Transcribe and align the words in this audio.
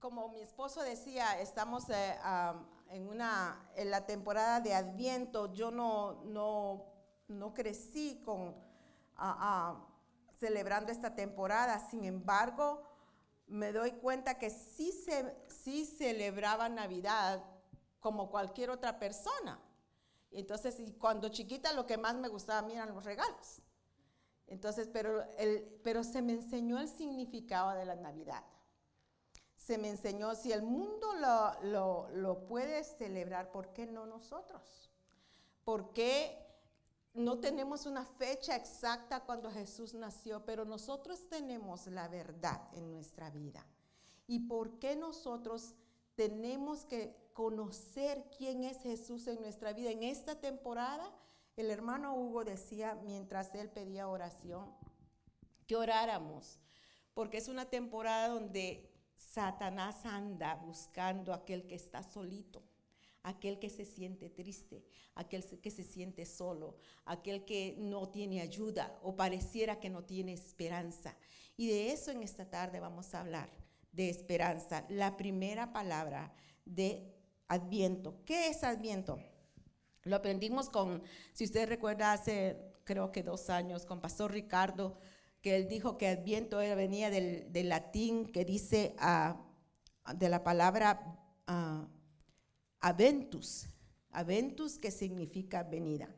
como 0.00 0.28
mi 0.28 0.40
esposo 0.40 0.82
decía, 0.82 1.38
estamos 1.40 1.88
eh, 1.90 2.16
en, 2.88 3.06
una, 3.06 3.70
en 3.76 3.90
la 3.90 4.06
temporada 4.06 4.60
de 4.60 4.74
Adviento. 4.74 5.52
Yo 5.52 5.70
no, 5.70 6.24
no, 6.24 6.86
no 7.28 7.54
crecí 7.54 8.20
con, 8.24 8.56
celebrando 10.38 10.90
esta 10.90 11.14
temporada. 11.14 11.78
Sin 11.90 12.04
embargo, 12.04 12.82
me 13.46 13.72
doy 13.72 13.92
cuenta 13.92 14.38
que 14.38 14.48
sí, 14.50 14.90
se, 14.90 15.36
sí 15.48 15.84
celebraba 15.84 16.68
Navidad 16.68 17.44
como 18.00 18.30
cualquier 18.30 18.70
otra 18.70 18.98
persona. 18.98 19.60
Entonces, 20.30 20.80
y 20.80 20.92
cuando 20.92 21.28
chiquita 21.28 21.72
lo 21.72 21.86
que 21.86 21.98
más 21.98 22.14
me 22.14 22.28
gustaba 22.28 22.60
a 22.60 22.62
mí 22.62 22.72
eran 22.72 22.94
los 22.94 23.04
regalos. 23.04 23.60
Entonces, 24.46 24.88
pero, 24.92 25.22
el, 25.38 25.80
pero 25.84 26.02
se 26.02 26.22
me 26.22 26.32
enseñó 26.32 26.78
el 26.78 26.88
significado 26.88 27.72
de 27.72 27.84
la 27.84 27.96
Navidad. 27.96 28.42
Se 29.60 29.76
me 29.76 29.90
enseñó, 29.90 30.34
si 30.34 30.52
el 30.52 30.62
mundo 30.62 31.14
lo, 31.14 31.62
lo, 31.70 32.08
lo 32.10 32.46
puede 32.46 32.82
celebrar, 32.82 33.52
¿por 33.52 33.72
qué 33.72 33.86
no 33.86 34.06
nosotros? 34.06 34.90
¿Por 35.64 35.92
qué 35.92 36.36
no 37.12 37.38
tenemos 37.40 37.84
una 37.84 38.04
fecha 38.04 38.56
exacta 38.56 39.20
cuando 39.24 39.50
Jesús 39.50 39.92
nació, 39.92 40.44
pero 40.44 40.64
nosotros 40.64 41.28
tenemos 41.28 41.86
la 41.86 42.08
verdad 42.08 42.60
en 42.72 42.90
nuestra 42.90 43.28
vida? 43.30 43.64
¿Y 44.26 44.40
por 44.48 44.78
qué 44.78 44.96
nosotros 44.96 45.74
tenemos 46.14 46.84
que 46.84 47.16
conocer 47.32 48.22
quién 48.36 48.64
es 48.64 48.82
Jesús 48.82 49.26
en 49.26 49.40
nuestra 49.40 49.72
vida. 49.72 49.90
En 49.90 50.02
esta 50.02 50.38
temporada, 50.38 51.10
el 51.56 51.70
hermano 51.70 52.14
Hugo 52.14 52.44
decía, 52.44 52.98
mientras 53.06 53.54
él 53.54 53.70
pedía 53.70 54.06
oración, 54.06 54.70
que 55.66 55.76
oráramos, 55.76 56.58
porque 57.14 57.38
es 57.38 57.48
una 57.48 57.70
temporada 57.70 58.28
donde 58.28 58.89
Satanás 59.20 60.04
anda 60.06 60.54
buscando 60.54 61.32
aquel 61.32 61.66
que 61.66 61.74
está 61.74 62.02
solito, 62.02 62.62
aquel 63.22 63.58
que 63.58 63.68
se 63.68 63.84
siente 63.84 64.30
triste, 64.30 64.82
aquel 65.14 65.44
que 65.60 65.70
se 65.70 65.84
siente 65.84 66.24
solo, 66.24 66.78
aquel 67.04 67.44
que 67.44 67.76
no 67.78 68.08
tiene 68.08 68.40
ayuda 68.40 68.98
o 69.02 69.14
pareciera 69.14 69.78
que 69.78 69.90
no 69.90 70.02
tiene 70.04 70.32
esperanza. 70.32 71.16
Y 71.56 71.68
de 71.68 71.92
eso 71.92 72.10
en 72.10 72.22
esta 72.22 72.48
tarde 72.48 72.80
vamos 72.80 73.14
a 73.14 73.20
hablar, 73.20 73.50
de 73.92 74.08
esperanza. 74.08 74.86
La 74.88 75.16
primera 75.16 75.72
palabra 75.72 76.32
de 76.64 77.14
Adviento. 77.46 78.24
¿Qué 78.24 78.48
es 78.48 78.64
Adviento? 78.64 79.18
Lo 80.04 80.16
aprendimos 80.16 80.70
con, 80.70 81.02
si 81.34 81.44
usted 81.44 81.68
recuerda, 81.68 82.12
hace 82.12 82.72
creo 82.84 83.12
que 83.12 83.22
dos 83.22 83.50
años, 83.50 83.84
con 83.84 84.00
Pastor 84.00 84.32
Ricardo, 84.32 84.98
que 85.40 85.56
él 85.56 85.68
dijo 85.68 85.96
que 85.96 86.08
Adviento 86.08 86.58
venía 86.58 87.10
del, 87.10 87.68
latín 87.68 88.26
que 88.26 88.44
dice 88.44 88.94
ah, 88.98 89.40
de 90.14 90.28
la 90.28 90.44
palabra 90.44 91.18
uh, 91.48 91.86
aventus, 92.80 93.68
aventus 94.10 94.78
que 94.78 94.90
significa 94.90 95.62
venida. 95.62 96.14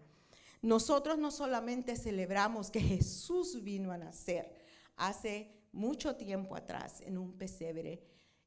Nosotros 0.61 1.19
no 1.19 1.31
solamente 1.31 1.97
celebramos 1.97 2.71
que 2.71 2.81
Jesús 2.81 3.63
vino 3.63 3.91
a 3.91 3.99
nacer 3.99 4.53
hace 4.97 5.53
mucho 5.73 6.17
tiempo 6.17 6.55
atrás 6.55 7.01
en 7.01 7.19
un 7.19 7.37
pesebre, 7.37 8.03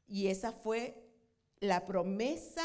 y 0.08 0.28
esa 0.28 0.52
fue 0.52 1.03
la 1.59 1.86
promesa 1.86 2.64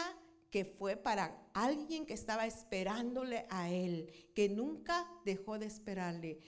que 0.51 0.65
fue 0.65 0.97
para 0.97 1.49
alguien 1.55 2.07
que 2.07 2.15
estaba 2.15 2.47
esperándole 2.47 3.47
a 3.51 3.71
él, 3.71 4.13
que 4.35 4.49
nunca 4.49 5.09
dejó 5.25 5.59
de 5.59 5.67
esperarle. 5.67 6.41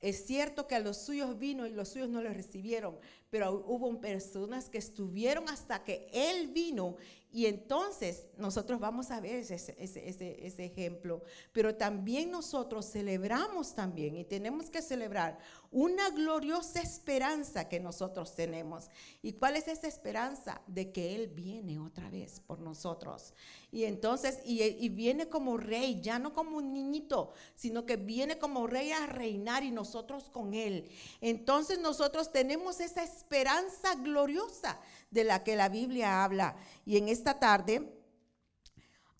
Es 0.00 0.26
cierto 0.26 0.66
que 0.66 0.74
a 0.74 0.80
los 0.80 0.98
suyos 0.98 1.38
vino 1.38 1.66
y 1.66 1.72
los 1.72 1.88
suyos 1.88 2.08
no 2.08 2.20
le 2.20 2.32
recibieron, 2.32 2.98
pero 3.30 3.64
hubo 3.66 4.00
personas 4.00 4.68
que 4.68 4.78
estuvieron 4.78 5.48
hasta 5.48 5.82
que 5.82 6.08
Él 6.12 6.48
vino 6.48 6.96
y 7.34 7.46
entonces 7.46 8.28
nosotros 8.36 8.78
vamos 8.78 9.10
a 9.10 9.18
ver 9.18 9.34
ese, 9.34 9.56
ese, 9.76 10.46
ese, 10.46 10.64
ejemplo. 10.64 11.20
Pero 11.52 11.74
también 11.74 12.30
nosotros 12.30 12.88
celebramos 12.88 13.74
también 13.74 14.16
y 14.16 14.24
tenemos 14.24 14.70
que 14.70 14.80
celebrar 14.80 15.36
una 15.74 16.08
gloriosa 16.10 16.80
esperanza 16.80 17.68
que 17.68 17.80
nosotros 17.80 18.36
tenemos. 18.36 18.88
¿Y 19.22 19.32
cuál 19.32 19.56
es 19.56 19.66
esa 19.66 19.88
esperanza? 19.88 20.62
De 20.68 20.92
que 20.92 21.16
Él 21.16 21.26
viene 21.26 21.80
otra 21.80 22.08
vez 22.10 22.38
por 22.38 22.60
nosotros. 22.60 23.34
Y 23.72 23.82
entonces, 23.82 24.38
y, 24.44 24.62
y 24.62 24.88
viene 24.88 25.28
como 25.28 25.56
rey, 25.56 26.00
ya 26.00 26.20
no 26.20 26.32
como 26.32 26.58
un 26.58 26.72
niñito, 26.72 27.32
sino 27.56 27.84
que 27.86 27.96
viene 27.96 28.38
como 28.38 28.68
rey 28.68 28.92
a 28.92 29.06
reinar 29.06 29.64
y 29.64 29.72
nosotros 29.72 30.30
con 30.30 30.54
Él. 30.54 30.88
Entonces 31.20 31.80
nosotros 31.80 32.30
tenemos 32.30 32.78
esa 32.78 33.02
esperanza 33.02 33.96
gloriosa 33.96 34.80
de 35.10 35.24
la 35.24 35.42
que 35.42 35.56
la 35.56 35.68
Biblia 35.68 36.22
habla. 36.22 36.56
Y 36.86 36.98
en 36.98 37.08
esta 37.08 37.40
tarde 37.40 38.00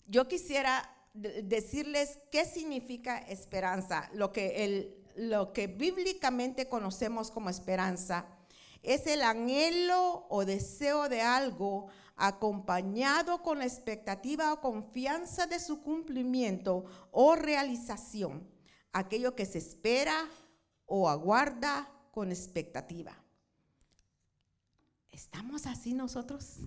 yo 0.07 0.29
quisiera 0.29 0.89
decirles 1.13 2.19
qué 2.31 2.45
significa 2.45 3.17
esperanza. 3.17 4.09
Lo 4.13 4.31
que, 4.31 4.63
el, 4.63 5.04
lo 5.15 5.53
que 5.53 5.67
bíblicamente 5.67 6.67
conocemos 6.67 7.31
como 7.31 7.49
esperanza 7.49 8.25
es 8.83 9.07
el 9.07 9.21
anhelo 9.21 10.27
o 10.29 10.45
deseo 10.45 11.09
de 11.09 11.21
algo 11.21 11.87
acompañado 12.15 13.41
con 13.41 13.59
la 13.59 13.65
expectativa 13.65 14.53
o 14.53 14.61
confianza 14.61 15.47
de 15.47 15.59
su 15.59 15.81
cumplimiento 15.81 16.85
o 17.11 17.35
realización, 17.35 18.47
aquello 18.91 19.35
que 19.35 19.45
se 19.45 19.57
espera 19.57 20.29
o 20.85 21.09
aguarda 21.09 21.89
con 22.11 22.31
expectativa. 22.31 23.17
¿Estamos 25.11 25.65
así 25.65 25.93
nosotros? 25.93 26.57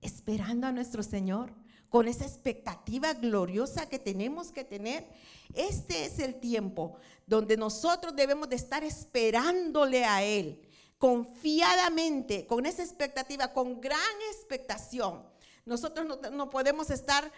Esperando 0.00 0.66
a 0.66 0.72
nuestro 0.72 1.02
Señor, 1.02 1.54
con 1.88 2.08
esa 2.08 2.24
expectativa 2.24 3.14
gloriosa 3.14 3.88
que 3.88 3.98
tenemos 3.98 4.52
que 4.52 4.64
tener. 4.64 5.06
Este 5.54 6.04
es 6.04 6.18
el 6.18 6.40
tiempo 6.40 6.98
donde 7.26 7.56
nosotros 7.56 8.14
debemos 8.14 8.48
de 8.48 8.56
estar 8.56 8.84
esperándole 8.84 10.04
a 10.04 10.22
Él, 10.22 10.66
confiadamente, 10.98 12.46
con 12.46 12.66
esa 12.66 12.82
expectativa, 12.82 13.52
con 13.52 13.80
gran 13.80 14.00
expectación. 14.32 15.22
Nosotros 15.64 16.06
no, 16.32 16.50
podemos 16.50 16.90
estar, 16.90 17.30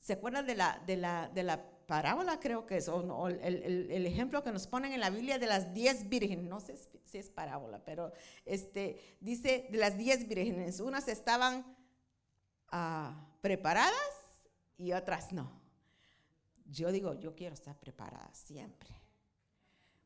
¿se 0.00 0.14
acuerdan 0.14 0.46
de 0.46 0.54
la, 0.54 0.82
de 0.86 0.96
la, 0.96 1.28
de 1.28 1.42
la 1.42 1.70
parábola 1.86 2.40
creo 2.40 2.66
que 2.66 2.78
es, 2.78 2.88
o, 2.88 3.28
el, 3.28 4.06
ejemplo 4.06 4.42
que 4.42 4.52
nos 4.52 4.66
ponen 4.66 4.92
en 4.92 5.00
la 5.00 5.10
Biblia 5.10 5.38
de 5.38 5.46
las 5.46 5.74
diez 5.74 6.08
vírgenes, 6.08 6.46
no 6.46 6.60
sé 6.60 6.78
si 7.04 7.18
es 7.18 7.28
parábola, 7.28 7.84
pero 7.84 8.12
este, 8.44 9.16
dice 9.20 9.68
de 9.70 9.78
las 9.78 9.96
diez 9.96 10.26
vírgenes, 10.26 10.80
unas 10.80 11.08
estaban 11.08 11.76
ah, 12.68 13.28
preparadas 13.44 13.92
y 14.78 14.92
otras 14.92 15.30
no. 15.30 15.60
Yo 16.64 16.90
digo, 16.90 17.12
yo 17.20 17.34
quiero 17.34 17.52
estar 17.52 17.78
preparada 17.78 18.30
siempre, 18.32 18.88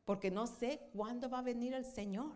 porque 0.03 0.29
no 0.29 0.45
sé 0.45 0.89
cuándo 0.91 1.29
va 1.29 1.39
a 1.39 1.43
venir 1.43 1.73
el 1.73 1.85
Señor, 1.85 2.35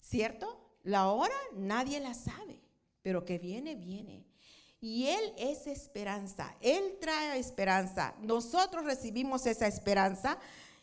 ¿cierto? 0.00 0.78
La 0.82 1.10
hora 1.10 1.34
nadie 1.54 2.00
la 2.00 2.14
sabe, 2.14 2.58
pero 3.02 3.26
que 3.26 3.38
viene, 3.38 3.74
viene. 3.74 4.24
Y 4.80 5.08
Él 5.08 5.34
es 5.36 5.66
esperanza, 5.66 6.56
Él 6.62 6.96
trae 6.98 7.38
esperanza. 7.38 8.14
Nosotros 8.22 8.86
recibimos 8.86 9.44
esa 9.44 9.66
esperanza 9.66 10.38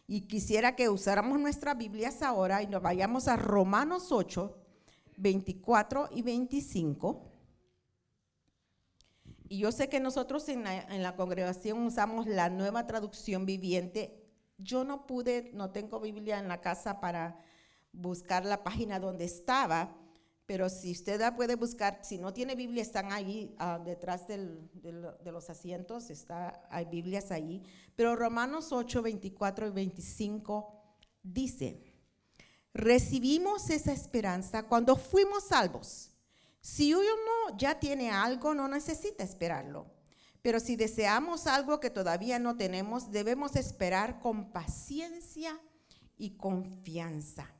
y 0.05 0.27
quisiera 0.27 0.75
que 0.75 0.87
usáramos 0.87 1.39
nuestras 1.39 1.75
Biblias 1.75 2.21
ahora 2.21 2.61
y 2.61 2.67
nos 2.67 2.83
vayamos 2.83 3.27
a 3.27 3.37
Romanos 3.37 4.11
8, 4.11 4.55
24 5.17 6.09
y 6.11 6.21
25. 6.21 7.38
Y 9.51 9.57
yo 9.57 9.71
sé 9.71 9.89
que 9.89 9.99
nosotros 9.99 10.47
en 10.47 10.63
la, 10.63 10.79
en 10.83 11.01
la, 11.01 11.15
congregación 11.15 11.79
usamos 11.79 12.27
la 12.27 12.49
nueva 12.49 12.85
traducción 12.85 13.47
viviente. 13.47 14.23
Yo 14.59 14.83
no 14.83 15.07
pude, 15.07 15.49
no 15.55 15.71
tengo 15.71 15.99
Biblia 15.99 16.37
en 16.37 16.47
la 16.47 16.61
casa 16.61 17.01
para 17.01 17.39
buscar 17.91 18.45
la 18.45 18.63
página 18.63 18.99
donde 18.99 19.25
estaba, 19.25 19.97
pero 20.45 20.69
si 20.69 20.91
usted 20.91 21.19
la 21.19 21.35
puede 21.35 21.55
buscar, 21.55 21.99
si 22.03 22.19
no 22.19 22.31
tiene 22.31 22.53
Biblia, 22.53 22.83
están 22.83 23.11
ahí 23.11 23.55
ah, 23.57 23.79
detrás 23.83 24.27
de 24.27 25.31
los 25.31 25.49
asientos, 25.49 26.11
está, 26.11 26.67
hay 26.69 26.85
Biblias 26.85 27.31
ahí. 27.31 27.63
Pero 27.95 28.15
Romanos 28.15 28.71
8, 28.71 29.01
24 29.01 29.67
y 29.67 29.71
25 29.71 30.97
dice, 31.23 31.83
recibimos 32.73 33.69
esa 33.71 33.93
esperanza 33.93 34.63
cuando 34.63 34.95
fuimos 34.95 35.47
salvos. 35.47 36.11
Si 36.61 36.93
uno 36.93 37.57
ya 37.57 37.79
tiene 37.79 38.11
algo, 38.11 38.53
no 38.53 38.67
necesita 38.67 39.23
esperarlo. 39.23 39.87
Pero 40.41 40.59
si 40.59 40.75
deseamos 40.75 41.47
algo 41.47 41.79
que 41.79 41.89
todavía 41.89 42.39
no 42.39 42.55
tenemos, 42.55 43.11
debemos 43.11 43.55
esperar 43.55 44.19
con 44.19 44.51
paciencia 44.51 45.59
y 46.17 46.37
confianza. 46.37 47.53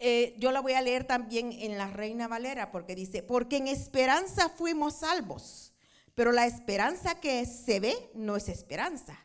Eh, 0.00 0.36
yo 0.38 0.52
la 0.52 0.60
voy 0.60 0.74
a 0.74 0.82
leer 0.82 1.04
también 1.04 1.50
en 1.52 1.76
la 1.76 1.88
Reina 1.88 2.28
Valera 2.28 2.70
porque 2.70 2.94
dice, 2.94 3.22
porque 3.22 3.56
en 3.56 3.66
esperanza 3.66 4.48
fuimos 4.48 5.00
salvos, 5.00 5.74
pero 6.14 6.30
la 6.30 6.46
esperanza 6.46 7.16
que 7.20 7.44
se 7.46 7.80
ve 7.80 8.10
no 8.14 8.36
es 8.36 8.48
esperanza, 8.48 9.18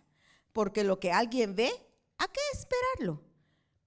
porque 0.51 0.83
lo 0.83 0.99
que 0.99 1.11
alguien 1.11 1.55
ve, 1.55 1.71
¿a 2.17 2.27
qué 2.27 2.41
esperarlo? 2.53 3.21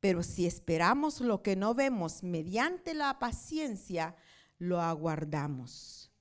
Pero 0.07 0.23
si 0.23 0.47
esperamos 0.47 1.21
lo 1.21 1.43
que 1.43 1.57
no 1.57 1.75
vemos 1.75 2.23
mediante 2.23 2.95
la 2.95 3.19
paciencia, 3.19 4.15
lo 4.57 4.81
aguardamos. 4.81 6.13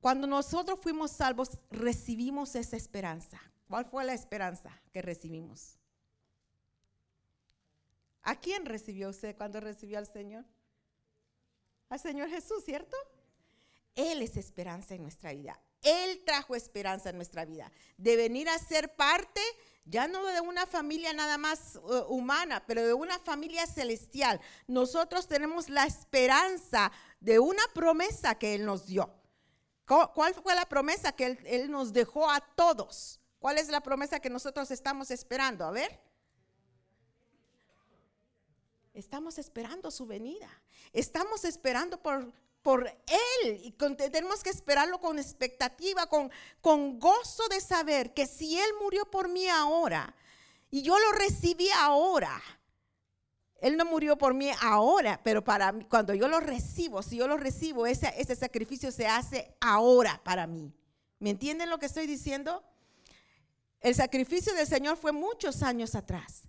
Cuando 0.00 0.28
nosotros 0.28 0.78
fuimos 0.78 1.10
salvos, 1.10 1.58
recibimos 1.72 2.54
esa 2.54 2.76
esperanza. 2.76 3.40
¿Cuál 3.66 3.86
fue 3.86 4.04
la 4.04 4.14
esperanza 4.14 4.80
que 4.92 5.02
recibimos? 5.02 5.76
¿A 8.22 8.36
quién 8.38 8.64
recibió 8.64 9.08
usted 9.08 9.36
cuando 9.36 9.58
recibió 9.58 9.98
al 9.98 10.06
Señor? 10.06 10.44
Al 11.88 11.98
Señor 11.98 12.28
Jesús, 12.28 12.62
¿cierto? 12.64 12.96
Él 13.94 14.22
es 14.22 14.36
esperanza 14.36 14.94
en 14.94 15.02
nuestra 15.02 15.32
vida. 15.32 15.60
Él 15.82 16.22
trajo 16.24 16.56
esperanza 16.56 17.10
en 17.10 17.16
nuestra 17.16 17.44
vida. 17.44 17.70
De 17.96 18.16
venir 18.16 18.48
a 18.48 18.58
ser 18.58 18.96
parte, 18.96 19.40
ya 19.84 20.08
no 20.08 20.24
de 20.26 20.40
una 20.40 20.66
familia 20.66 21.12
nada 21.12 21.36
más 21.36 21.76
uh, 21.76 22.06
humana, 22.08 22.64
pero 22.66 22.86
de 22.86 22.94
una 22.94 23.18
familia 23.18 23.66
celestial. 23.66 24.40
Nosotros 24.66 25.28
tenemos 25.28 25.68
la 25.68 25.84
esperanza 25.84 26.90
de 27.20 27.38
una 27.38 27.62
promesa 27.74 28.34
que 28.36 28.54
Él 28.54 28.64
nos 28.64 28.86
dio. 28.86 29.12
¿Cuál 29.86 30.34
fue 30.34 30.54
la 30.54 30.66
promesa 30.66 31.12
que 31.12 31.26
él, 31.26 31.38
él 31.44 31.70
nos 31.70 31.92
dejó 31.92 32.30
a 32.30 32.40
todos? 32.40 33.20
¿Cuál 33.38 33.58
es 33.58 33.68
la 33.68 33.82
promesa 33.82 34.18
que 34.18 34.30
nosotros 34.30 34.70
estamos 34.70 35.10
esperando? 35.10 35.66
A 35.66 35.70
ver. 35.70 36.00
Estamos 38.94 39.36
esperando 39.38 39.90
su 39.90 40.06
venida. 40.06 40.48
Estamos 40.92 41.44
esperando 41.44 42.00
por, 42.00 42.32
por 42.64 42.88
Él 42.88 43.60
y 43.62 43.72
tenemos 43.72 44.42
que 44.42 44.48
esperarlo 44.48 44.98
con 44.98 45.18
expectativa, 45.18 46.06
con, 46.06 46.30
con 46.62 46.98
gozo 46.98 47.46
de 47.50 47.60
saber 47.60 48.14
que 48.14 48.26
si 48.26 48.58
Él 48.58 48.68
murió 48.80 49.04
por 49.10 49.28
mí 49.28 49.46
ahora 49.48 50.16
y 50.70 50.80
yo 50.80 50.98
lo 50.98 51.12
recibí 51.12 51.68
ahora, 51.76 52.42
Él 53.60 53.76
no 53.76 53.84
murió 53.84 54.16
por 54.16 54.32
mí 54.32 54.50
ahora, 54.62 55.20
pero 55.22 55.44
para 55.44 55.72
mí, 55.72 55.84
cuando 55.84 56.14
yo 56.14 56.26
lo 56.26 56.40
recibo, 56.40 57.02
si 57.02 57.16
yo 57.16 57.28
lo 57.28 57.36
recibo, 57.36 57.86
ese, 57.86 58.14
ese 58.16 58.34
sacrificio 58.34 58.90
se 58.90 59.06
hace 59.06 59.54
ahora 59.60 60.22
para 60.24 60.46
mí. 60.46 60.72
¿Me 61.18 61.30
entienden 61.30 61.68
lo 61.68 61.78
que 61.78 61.86
estoy 61.86 62.06
diciendo? 62.06 62.64
El 63.80 63.94
sacrificio 63.94 64.54
del 64.54 64.66
Señor 64.66 64.96
fue 64.96 65.12
muchos 65.12 65.62
años 65.62 65.94
atrás. 65.94 66.44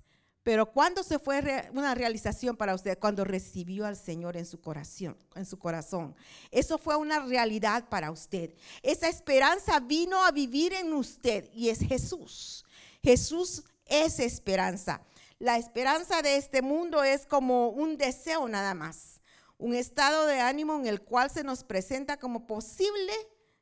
Pero 0.46 0.72
¿cuándo 0.72 1.02
se 1.02 1.18
fue 1.18 1.42
una 1.74 1.96
realización 1.96 2.56
para 2.56 2.76
usted? 2.76 3.00
Cuando 3.00 3.24
recibió 3.24 3.88
al 3.88 3.98
Señor 3.98 4.38
en 4.38 4.46
su 4.46 4.62
corazón, 4.62 5.18
en 5.34 5.44
su 5.44 5.58
corazón. 5.58 6.16
Eso 6.52 6.78
fue 6.78 6.96
una 6.96 7.20
realidad 7.22 7.90
para 7.90 8.12
usted. 8.12 8.54
Esa 8.84 9.10
esperanza 9.10 9.80
vino 9.80 10.24
a 10.24 10.30
vivir 10.30 10.74
en 10.74 10.94
usted 10.94 11.50
y 11.52 11.70
es 11.70 11.80
Jesús. 11.80 12.64
Jesús 13.02 13.64
es 13.88 14.20
esperanza. 14.20 15.02
La 15.40 15.58
esperanza 15.58 16.22
de 16.22 16.36
este 16.36 16.62
mundo 16.62 17.04
es 17.04 17.26
como 17.26 17.70
un 17.70 17.98
deseo 17.98 18.48
nada 18.48 18.76
más, 18.76 19.22
un 19.58 19.74
estado 19.74 20.28
de 20.28 20.42
ánimo 20.42 20.76
en 20.76 20.86
el 20.86 21.02
cual 21.02 21.32
se 21.32 21.44
nos 21.44 21.64
presenta 21.64 22.18
como 22.18 22.46
posible 22.46 23.14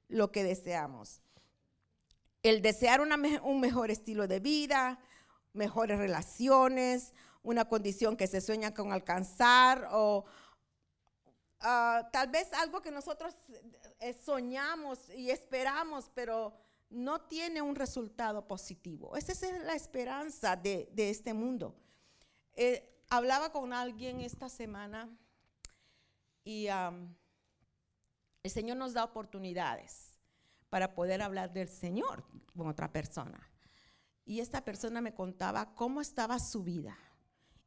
lo 0.09 0.33
que 0.33 0.43
deseamos. 0.43 1.21
El 2.41 2.61
desear 2.61 2.99
un 2.99 3.59
mejor 3.61 3.89
estilo 3.89 4.27
de 4.27 4.41
vida, 4.41 4.99
mejores 5.53 5.97
relaciones, 5.97 7.13
una 7.43 7.65
condición 7.65 8.17
que 8.17 8.27
se 8.27 8.41
sueña 8.41 8.73
con 8.73 8.91
alcanzar 8.91 9.87
o 9.91 10.25
ah, 11.59 12.09
tal 12.11 12.29
vez 12.29 12.51
algo 12.53 12.81
que 12.81 12.91
nosotros 12.91 13.33
eh, 13.99 14.13
soñamos 14.13 15.09
y 15.09 15.29
esperamos, 15.29 16.09
pero 16.13 16.53
no 16.89 17.21
tiene 17.21 17.61
un 17.61 17.75
resultado 17.75 18.47
positivo. 18.47 19.15
Esa 19.15 19.31
es 19.31 19.63
la 19.63 19.75
esperanza 19.75 20.55
de, 20.55 20.91
este 20.95 21.33
mundo. 21.33 21.75
Eh, 22.55 23.01
hablaba 23.09 23.51
con 23.51 23.73
alguien 23.73 24.21
esta 24.21 24.49
semana 24.49 25.09
y 26.43 26.67
el 26.67 28.51
Señor 28.51 28.77
nos 28.77 28.93
da 28.93 29.03
oportunidades 29.03 30.17
para 30.69 30.93
poder 30.93 31.21
hablar 31.21 31.51
del 31.53 31.69
Señor 31.69 32.23
con 32.55 32.67
otra 32.67 32.91
persona. 32.91 33.52
Y 34.25 34.39
esta 34.39 34.63
persona 34.63 35.01
me 35.01 35.13
contaba 35.13 35.73
cómo 35.75 36.01
estaba 36.01 36.39
su 36.39 36.63
vida. 36.63 36.97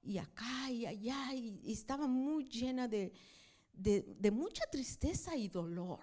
Y 0.03 0.19
acá 0.19 0.71
y 0.71 0.87
allá, 0.87 1.35
y, 1.35 1.61
estaba 1.71 2.07
muy 2.07 2.49
llena 2.49 2.89
de, 2.89 3.13
de, 3.73 4.31
mucha 4.31 4.65
tristeza 4.71 5.37
y 5.37 5.49
dolor. 5.49 6.01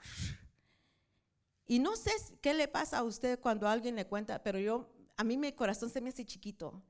Y 1.65 1.79
no 1.79 1.95
sé 1.95 2.11
qué 2.41 2.53
le 2.53 2.67
pasa 2.67 2.99
a 2.99 3.03
usted 3.03 3.39
cuando 3.39 3.67
alguien 3.67 3.95
le 3.95 4.05
cuenta, 4.05 4.43
pero 4.43 4.59
yo, 4.59 4.93
a 5.15 5.23
mí 5.23 5.37
mi 5.37 5.53
corazón 5.53 5.89
se 5.89 6.01
me 6.01 6.09
hace 6.09 6.25
chiquito. 6.25 6.83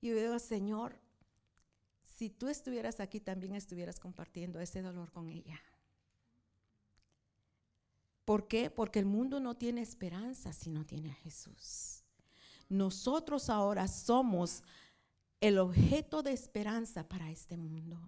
Y 0.00 0.08
yo 0.08 0.16
digo, 0.16 0.38
Señor, 0.38 1.00
si 2.02 2.28
tú 2.28 2.48
estuvieras 2.48 3.00
aquí, 3.00 3.20
también 3.20 3.54
estuvieras 3.54 3.98
compartiendo 3.98 4.60
ese 4.60 4.82
dolor 4.82 5.12
con 5.12 5.28
ella. 5.28 5.60
¿Por 8.24 8.48
qué? 8.48 8.70
Porque 8.70 8.98
el 8.98 9.06
mundo 9.06 9.38
no 9.38 9.56
tiene 9.56 9.82
esperanza 9.82 10.52
si 10.52 10.68
no 10.68 10.84
tiene 10.84 11.12
a 11.12 11.14
Jesús 11.14 11.95
nosotros 12.68 13.48
ahora 13.48 13.88
somos 13.88 14.62
el 15.40 15.58
objeto 15.58 16.22
de 16.22 16.32
esperanza 16.32 17.08
para 17.08 17.30
este 17.30 17.56
mundo. 17.56 18.00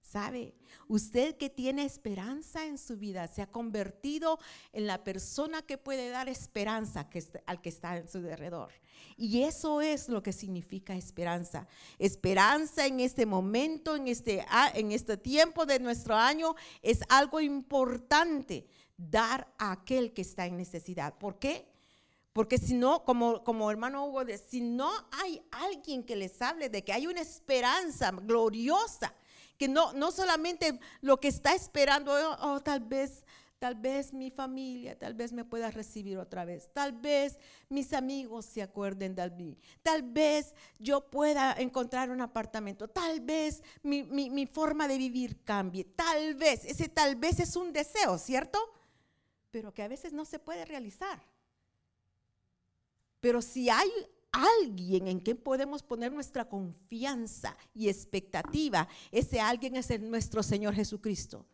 ¿Sabe? 0.00 0.54
Usted 0.86 1.36
que 1.36 1.50
tiene 1.50 1.84
esperanza 1.84 2.64
en 2.64 2.78
su 2.78 2.96
vida 2.96 3.26
se 3.26 3.42
ha 3.42 3.50
convertido 3.50 4.38
en 4.72 4.86
la 4.86 5.02
persona 5.02 5.62
que 5.62 5.78
puede 5.78 6.10
dar 6.10 6.28
esperanza 6.28 7.08
al 7.44 7.60
que 7.60 7.68
está 7.68 7.96
en 7.96 8.08
su 8.08 8.18
alrededor. 8.18 8.72
Y 9.16 9.42
eso 9.42 9.80
es 9.80 10.08
lo 10.08 10.22
que 10.22 10.32
significa 10.32 10.94
esperanza. 10.94 11.66
Esperanza 11.98 12.86
en 12.86 13.00
este 13.00 13.26
momento, 13.26 13.96
en 13.96 14.06
este, 14.06 14.46
en 14.74 14.92
este 14.92 15.16
tiempo 15.16 15.66
de 15.66 15.80
nuestro 15.80 16.14
año, 16.14 16.54
es 16.82 17.00
algo 17.08 17.40
importante 17.40 18.64
dar 18.96 19.52
a 19.58 19.72
aquel 19.72 20.12
que 20.12 20.22
está 20.22 20.46
en 20.46 20.56
necesidad. 20.56 21.18
¿Por 21.18 21.40
qué? 21.40 21.66
Porque 22.36 22.58
si 22.58 22.74
no, 22.74 23.02
como, 23.02 23.42
como 23.42 23.70
hermano 23.70 24.04
Hugo, 24.04 24.20
si 24.46 24.60
no 24.60 24.92
hay 25.10 25.40
alguien 25.50 26.04
que 26.04 26.14
les 26.14 26.42
hable 26.42 26.68
de 26.68 26.84
que 26.84 26.92
hay 26.92 27.06
una 27.06 27.22
esperanza 27.22 28.10
gloriosa, 28.10 29.14
que 29.56 29.68
no, 29.68 29.94
no 29.94 30.12
solamente 30.12 30.78
lo 31.00 31.18
que 31.18 31.28
está 31.28 31.54
esperando, 31.54 32.12
oh, 32.12 32.36
oh, 32.42 32.60
tal 32.60 32.80
vez, 32.80 33.24
tal 33.58 33.74
vez 33.74 34.12
mi 34.12 34.30
familia, 34.30 34.98
tal 34.98 35.14
vez 35.14 35.32
me 35.32 35.46
pueda 35.46 35.70
recibir 35.70 36.18
otra 36.18 36.44
vez, 36.44 36.68
tal 36.74 36.92
vez 36.92 37.38
mis 37.70 37.94
amigos 37.94 38.44
se 38.44 38.60
acuerden 38.60 39.14
de 39.14 39.30
mí, 39.30 39.56
tal 39.82 40.02
vez 40.02 40.54
yo 40.78 41.08
pueda 41.08 41.54
encontrar 41.54 42.10
un 42.10 42.20
apartamento, 42.20 42.86
tal 42.86 43.20
vez 43.20 43.62
mi, 43.82 44.02
mi 44.02 44.46
forma 44.46 44.86
de 44.86 44.98
vivir 44.98 45.42
cambie, 45.42 45.84
tal 45.84 46.34
vez, 46.34 46.66
ese 46.66 46.90
tal 46.90 47.16
vez 47.16 47.40
es 47.40 47.56
un 47.56 47.72
deseo, 47.72 48.18
¿cierto? 48.18 48.58
Pero 49.50 49.72
que 49.72 49.82
a 49.82 49.88
veces 49.88 50.12
no 50.12 50.26
se 50.26 50.38
puede 50.38 50.66
realizar. 50.66 51.18
Pero 53.26 53.42
si 53.42 53.68
hay 53.68 53.90
alguien 54.30 55.08
en 55.08 55.18
quien 55.18 55.36
podemos 55.36 55.82
poner 55.82 56.12
nuestra 56.12 56.48
confianza 56.48 57.56
y 57.74 57.88
expectativa, 57.88 58.86
ese 59.10 59.40
alguien 59.40 59.74
es 59.74 59.90
el, 59.90 60.08
nuestro 60.08 60.44
Señor 60.44 60.76
Jesucristo. 60.76 61.44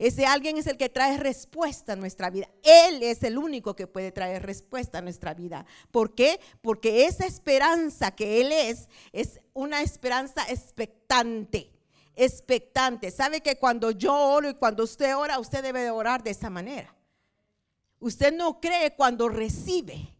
Ese 0.00 0.26
alguien 0.26 0.56
es 0.58 0.66
el 0.66 0.76
que 0.76 0.88
trae 0.88 1.18
respuesta 1.18 1.92
a 1.92 1.96
nuestra 1.96 2.28
vida. 2.28 2.48
Él 2.64 3.04
es 3.04 3.22
el 3.22 3.38
único 3.38 3.76
que 3.76 3.86
puede 3.86 4.10
traer 4.10 4.42
respuesta 4.42 4.98
a 4.98 5.00
nuestra 5.00 5.32
vida. 5.32 5.64
¿Por 5.92 6.12
qué? 6.16 6.40
Porque 6.60 7.06
esa 7.06 7.24
esperanza 7.24 8.10
que 8.10 8.40
Él 8.40 8.50
es, 8.50 8.88
es 9.12 9.38
una 9.52 9.80
esperanza 9.80 10.42
expectante. 10.48 11.70
Expectante. 12.16 13.12
¿Sabe 13.12 13.42
que 13.42 13.60
cuando 13.60 13.92
yo 13.92 14.12
oro 14.12 14.50
y 14.50 14.54
cuando 14.54 14.82
usted 14.82 15.16
ora, 15.16 15.38
usted 15.38 15.62
debe 15.62 15.82
de 15.82 15.90
orar 15.90 16.24
de 16.24 16.30
esa 16.30 16.50
manera? 16.50 16.92
Usted 18.00 18.34
no 18.34 18.60
cree 18.60 18.96
cuando 18.96 19.28
recibe. 19.28 20.12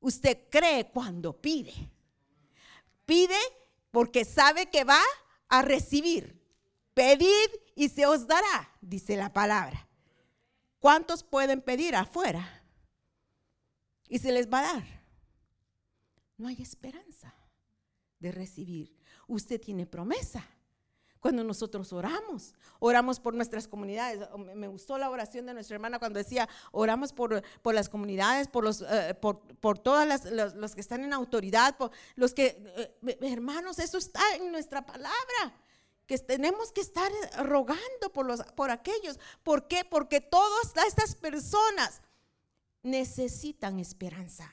Usted 0.00 0.48
cree 0.50 0.90
cuando 0.90 1.40
pide. 1.40 1.72
Pide 3.04 3.38
porque 3.90 4.24
sabe 4.24 4.70
que 4.70 4.84
va 4.84 5.00
a 5.48 5.62
recibir. 5.62 6.40
Pedid 6.94 7.50
y 7.74 7.88
se 7.88 8.06
os 8.06 8.26
dará, 8.26 8.70
dice 8.80 9.16
la 9.16 9.32
palabra. 9.32 9.86
¿Cuántos 10.78 11.22
pueden 11.22 11.60
pedir 11.60 11.94
afuera? 11.94 12.64
Y 14.08 14.18
se 14.18 14.32
les 14.32 14.48
va 14.48 14.60
a 14.60 14.74
dar. 14.74 15.02
No 16.36 16.48
hay 16.48 16.60
esperanza 16.60 17.34
de 18.18 18.32
recibir. 18.32 18.96
Usted 19.28 19.60
tiene 19.60 19.86
promesa 19.86 20.46
cuando 21.20 21.44
nosotros 21.44 21.92
oramos. 21.92 22.54
Oramos 22.78 23.20
por 23.20 23.34
nuestras 23.34 23.68
comunidades. 23.68 24.26
Me 24.54 24.66
gustó 24.68 24.98
la 24.98 25.10
oración 25.10 25.46
de 25.46 25.54
nuestra 25.54 25.76
hermana 25.76 25.98
cuando 25.98 26.18
decía, 26.18 26.48
oramos 26.72 27.12
por, 27.12 27.42
por 27.62 27.74
las 27.74 27.88
comunidades, 27.88 28.48
por, 28.48 28.64
los, 28.64 28.82
eh, 28.82 29.14
por, 29.20 29.40
por 29.58 29.78
todos 29.78 30.06
los, 30.56 30.74
que 30.74 30.80
están 30.80 31.04
en 31.04 31.12
autoridad, 31.12 31.76
los 32.16 32.34
que, 32.34 32.56
eh, 32.76 33.18
hermanos, 33.20 33.78
eso 33.78 33.98
está 33.98 34.22
en 34.36 34.50
nuestra 34.50 34.84
palabra. 34.84 35.54
Que 36.06 36.18
tenemos 36.18 36.72
que 36.72 36.80
estar 36.80 37.12
rogando 37.44 38.12
por, 38.12 38.26
los, 38.26 38.42
por 38.54 38.70
aquellos. 38.70 39.20
¿Por 39.44 39.68
qué? 39.68 39.84
Porque 39.84 40.20
todas 40.20 40.72
estas 40.88 41.14
personas 41.14 42.02
necesitan 42.82 43.78
esperanza 43.78 44.52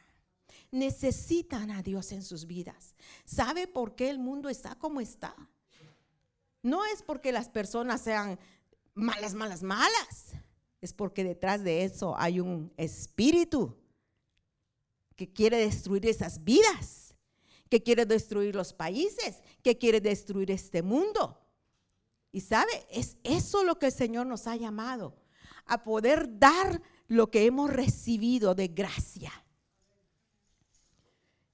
necesitan 0.70 1.72
a 1.72 1.82
Dios 1.82 2.12
en 2.12 2.22
sus 2.22 2.46
vidas. 2.46 2.94
¿Sabe 3.26 3.68
por 3.68 3.96
qué 3.96 4.10
el 4.10 4.20
mundo 4.20 4.50
está 4.50 4.76
como 4.76 5.00
está? 5.00 5.34
No 6.62 6.86
es 6.86 7.02
porque 7.02 7.32
las 7.32 7.50
personas 7.50 8.02
sean 8.02 8.40
malas, 8.94 9.34
malas, 9.34 9.64
malas. 9.64 10.34
Es 10.82 10.94
porque 10.94 11.24
detrás 11.24 11.64
de 11.64 11.84
eso 11.84 12.16
hay 12.18 12.40
un 12.40 12.72
espíritu 12.78 13.76
que 15.16 15.32
quiere 15.32 15.58
destruir 15.58 16.06
esas 16.06 16.44
vidas, 16.44 17.16
que 17.70 17.82
quiere 17.82 18.06
destruir 18.06 18.56
los 18.56 18.74
países, 18.74 19.42
que 19.64 19.78
quiere 19.78 20.00
destruir 20.00 20.52
este 20.52 20.84
mundo. 20.84 21.42
Y 22.32 22.42
sabe, 22.42 22.86
es 22.92 23.18
eso 23.24 23.64
lo 23.64 23.80
que 23.80 23.88
el 23.88 23.92
Señor 23.92 24.28
nos 24.28 24.46
ha 24.46 24.56
llamado, 24.56 25.16
a 25.66 25.84
poder 25.84 26.38
dar 26.38 26.82
lo 27.08 27.32
que 27.32 27.46
hemos 27.46 27.72
recibido 27.72 28.54
de 28.54 28.68
gracia. 28.68 29.32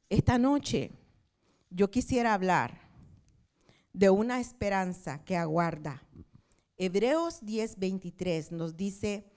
Esta 0.10 0.38
noche 0.38 0.92
yo 1.70 1.90
quisiera 1.90 2.34
hablar 2.34 2.83
de 3.94 4.10
una 4.10 4.40
esperanza 4.40 5.24
que 5.24 5.38
aguarda. 5.38 6.04
Hebreos 6.78 7.42
10:23 7.44 8.52
nos 8.52 8.76
dice, 8.76 9.32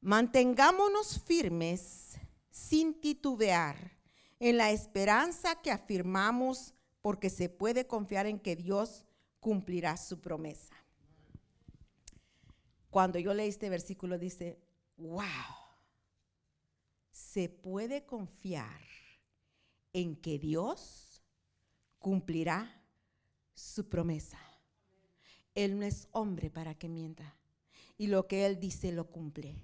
mantengámonos 0.00 1.20
firmes 1.22 2.18
sin 2.50 3.00
titubear 3.00 3.92
en 4.40 4.56
la 4.56 4.70
esperanza 4.70 5.54
que 5.62 5.70
afirmamos 5.70 6.74
porque 7.00 7.30
se 7.30 7.48
puede 7.48 7.86
confiar 7.86 8.26
en 8.26 8.38
que 8.40 8.56
Dios 8.56 9.06
cumplirá 9.38 9.96
su 9.96 10.20
promesa. 10.20 10.74
Cuando 12.90 13.18
yo 13.18 13.32
leí 13.32 13.48
este 13.48 13.70
versículo 13.70 14.18
dice, 14.18 14.58
wow, 14.96 15.22
se 17.10 17.48
puede 17.48 18.04
confiar 18.04 18.80
en 19.92 20.16
que 20.16 20.38
Dios 20.38 21.22
cumplirá 21.98 22.79
su 23.60 23.88
promesa. 23.88 24.38
Él 25.54 25.78
no 25.78 25.84
es 25.84 26.08
hombre 26.12 26.50
para 26.50 26.74
que 26.74 26.88
mienta. 26.88 27.36
Y 27.98 28.06
lo 28.06 28.26
que 28.26 28.46
Él 28.46 28.58
dice 28.58 28.92
lo 28.92 29.06
cumple. 29.06 29.62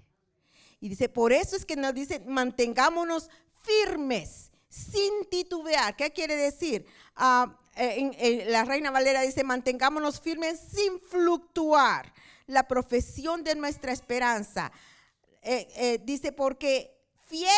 Y 0.79 0.89
dice, 0.89 1.09
por 1.09 1.33
eso 1.33 1.55
es 1.55 1.65
que 1.65 1.75
nos 1.75 1.93
dice, 1.93 2.19
mantengámonos 2.19 3.29
firmes, 3.63 4.51
sin 4.69 5.25
titubear. 5.29 5.95
¿Qué 5.95 6.11
quiere 6.11 6.35
decir? 6.35 6.85
Ah, 7.15 7.59
en, 7.75 8.51
la 8.51 8.63
Reina 8.63 8.91
Valera 8.91 9.21
dice, 9.21 9.43
mantengámonos 9.43 10.21
firmes 10.21 10.59
sin 10.59 10.99
fluctuar. 10.99 12.13
La 12.45 12.67
profesión 12.67 13.43
de 13.43 13.55
nuestra 13.55 13.91
esperanza. 13.91 14.71
Eh, 15.41 15.67
eh, 15.75 15.99
dice, 16.03 16.31
porque 16.31 16.95
fiel 17.25 17.49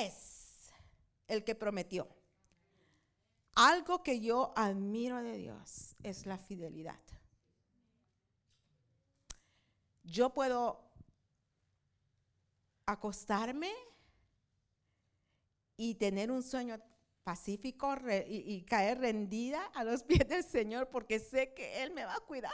es 0.00 0.70
el 1.26 1.44
que 1.44 1.54
prometió. 1.54 2.08
Algo 3.60 4.04
que 4.04 4.20
yo 4.20 4.52
admiro 4.54 5.20
de 5.20 5.36
Dios 5.36 5.96
es 6.04 6.26
la 6.26 6.38
fidelidad. 6.38 7.00
Yo 10.04 10.32
puedo 10.32 10.80
acostarme 12.86 13.72
y 15.76 15.96
tener 15.96 16.30
un 16.30 16.44
sueño 16.44 16.80
pacífico 17.24 17.96
y, 18.28 18.62
caer 18.62 19.00
rendida 19.00 19.64
a 19.74 19.82
los 19.82 20.02
pies 20.04 20.28
del 20.28 20.44
Señor 20.44 20.88
porque 20.88 21.18
sé 21.18 21.52
que 21.52 21.82
Él 21.82 21.90
me 21.90 22.04
va 22.04 22.14
a 22.14 22.20
cuidar. 22.20 22.52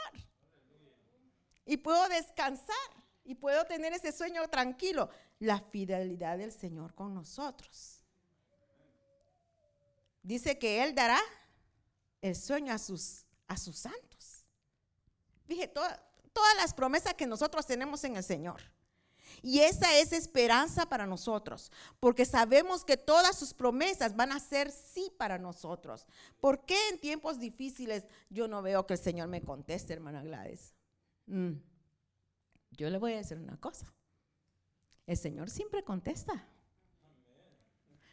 Y 1.67 1.77
puedo 1.77 2.09
descansar 2.09 2.75
y 3.23 3.35
puedo 3.35 3.63
tener 3.65 3.93
ese 3.93 4.11
sueño 4.11 4.47
tranquilo. 4.49 5.11
La 5.37 5.59
fidelidad 5.59 6.39
del 6.39 6.51
Señor 6.51 6.95
con 6.95 7.13
nosotros. 7.13 7.94
Dice 10.25 10.57
que 10.57 10.83
Él 10.83 10.95
dará 10.95 11.19
el 12.19 12.35
sueño 12.35 12.73
a 12.73 12.79
sus, 12.79 13.27
a 13.47 13.55
sus 13.57 13.77
santos. 13.77 14.43
Dije, 15.47 15.67
todas 15.67 16.55
las 16.57 16.73
promesas 16.73 17.13
que 17.13 17.27
nosotros 17.27 17.67
tenemos 17.67 18.03
en 18.03 18.17
el 18.17 18.23
Señor. 18.23 18.59
Y 19.43 19.59
esa 19.59 19.95
es 19.99 20.13
esperanza 20.13 20.87
para 20.87 21.05
nosotros, 21.05 21.71
porque 21.99 22.25
sabemos 22.25 22.83
que 22.83 22.97
todas 22.97 23.37
sus 23.37 23.53
promesas 23.53 24.15
van 24.15 24.31
a 24.31 24.39
ser 24.39 24.71
sí 24.71 25.11
para 25.15 25.37
nosotros. 25.37 26.07
¿Por 26.39 26.65
qué 26.65 26.75
en 26.89 26.99
tiempos 26.99 27.37
difíciles 27.37 28.05
yo 28.31 28.47
no 28.47 28.63
veo 28.63 28.87
que 28.87 28.95
el 28.95 28.99
Señor 28.99 29.27
me 29.27 29.43
conteste, 29.43 29.93
hermana 29.93 30.23
Gladys? 30.23 30.73
Mm. 31.27 31.51
Yo 32.71 32.89
le 32.89 32.97
voy 32.97 33.13
a 33.13 33.17
decir 33.17 33.37
una 33.37 33.57
cosa. 33.57 33.93
El 35.05 35.17
Señor 35.17 35.51
siempre 35.51 35.83
contesta. 35.83 36.47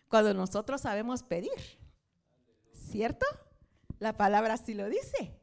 Cuando 0.08 0.34
nosotros 0.34 0.82
sabemos 0.82 1.22
pedir. 1.22 1.81
¿Cierto? 2.92 3.24
La 4.00 4.18
palabra 4.18 4.58
sí 4.58 4.74
lo 4.74 4.86
dice 4.86 5.34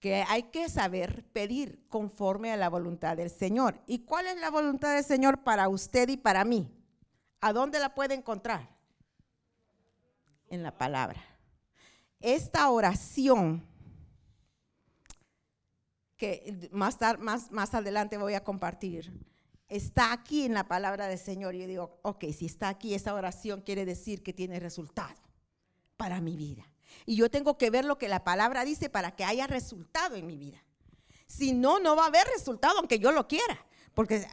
que 0.00 0.24
hay 0.28 0.44
que 0.44 0.70
saber 0.70 1.24
pedir 1.32 1.86
conforme 1.88 2.52
a 2.52 2.56
la 2.56 2.70
voluntad 2.70 3.18
del 3.18 3.28
Señor. 3.28 3.82
¿Y 3.86 4.00
cuál 4.06 4.26
es 4.26 4.40
la 4.40 4.50
voluntad 4.50 4.94
del 4.94 5.04
Señor 5.04 5.42
para 5.44 5.68
usted 5.68 6.08
y 6.08 6.16
para 6.16 6.44
mí? 6.46 6.72
¿A 7.42 7.52
dónde 7.52 7.80
la 7.80 7.94
puede 7.94 8.14
encontrar? 8.14 8.74
En 10.48 10.62
la 10.62 10.78
palabra. 10.78 11.22
Esta 12.20 12.70
oración, 12.70 13.66
que 16.16 16.70
más, 16.72 16.96
más, 17.18 17.50
más 17.50 17.74
adelante 17.74 18.16
voy 18.16 18.34
a 18.34 18.44
compartir, 18.44 19.12
está 19.68 20.12
aquí 20.12 20.46
en 20.46 20.54
la 20.54 20.66
palabra 20.66 21.08
del 21.08 21.18
Señor. 21.18 21.54
Y 21.54 21.60
yo 21.60 21.66
digo, 21.66 22.00
ok, 22.02 22.24
si 22.32 22.46
está 22.46 22.70
aquí, 22.70 22.94
esa 22.94 23.12
oración 23.12 23.60
quiere 23.60 23.84
decir 23.84 24.22
que 24.22 24.32
tiene 24.32 24.60
resultado 24.60 25.25
para 25.96 26.20
mi 26.20 26.36
vida. 26.36 26.64
Y 27.04 27.16
yo 27.16 27.30
tengo 27.30 27.58
que 27.58 27.70
ver 27.70 27.84
lo 27.84 27.98
que 27.98 28.08
la 28.08 28.24
palabra 28.24 28.64
dice 28.64 28.88
para 28.88 29.14
que 29.14 29.24
haya 29.24 29.46
resultado 29.46 30.16
en 30.16 30.26
mi 30.26 30.36
vida. 30.36 30.62
Si 31.26 31.52
no, 31.52 31.78
no 31.78 31.96
va 31.96 32.04
a 32.04 32.08
haber 32.08 32.26
resultado 32.28 32.78
aunque 32.78 32.98
yo 32.98 33.12
lo 33.12 33.26
quiera. 33.28 33.66
Porque 33.94 34.26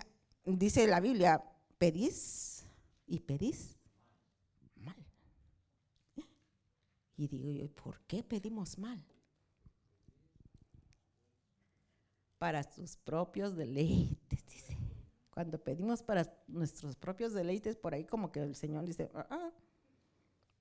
dice 0.46 0.88
la 0.88 1.00
Biblia, 1.00 1.44
pedís 1.78 2.66
y 3.08 3.20
pedís 3.20 3.78
mal. 4.76 4.96
Y 7.16 7.28
digo 7.28 7.50
yo, 7.50 7.70
¿por 7.70 8.00
qué 8.02 8.24
pedimos 8.24 8.78
mal? 8.78 9.04
Para 12.38 12.64
sus 12.64 12.98
propios 12.98 13.56
deleites, 13.56 14.46
dice. 14.48 14.78
Cuando 15.30 15.58
pedimos 15.58 16.04
para 16.04 16.32
nuestros 16.48 16.96
propios 16.96 17.34
deleites, 17.34 17.76
por 17.76 17.94
ahí 17.94 18.06
como 18.06 18.32
que 18.32 18.42
el 18.42 18.56
Señor 18.56 18.86
dice, 18.86 19.10
ah, 19.16 19.28
ah, 19.30 19.52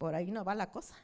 por 0.02 0.16
ahí 0.16 0.32
no 0.32 0.42
va 0.42 0.56
la 0.56 0.68
cosa. 0.68 0.96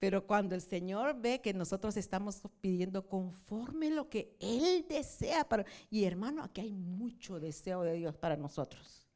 Pero 0.00 0.26
cuando 0.26 0.56
el 0.56 0.60
Señor 0.60 1.14
ve 1.20 1.40
que 1.40 1.54
nosotros 1.54 1.96
estamos 1.96 2.42
pidiendo 2.60 3.06
conforme 3.06 3.88
lo 3.88 4.08
que 4.08 4.36
Él 4.40 4.84
desea 4.88 5.48
para... 5.48 5.64
Y 5.90 6.06
hermano, 6.06 6.42
aquí 6.42 6.62
hay 6.62 6.72
mucho 6.72 7.38
deseo 7.38 7.82
de 7.82 7.92
Dios 7.92 8.16
para 8.16 8.36
nosotros. 8.36 9.06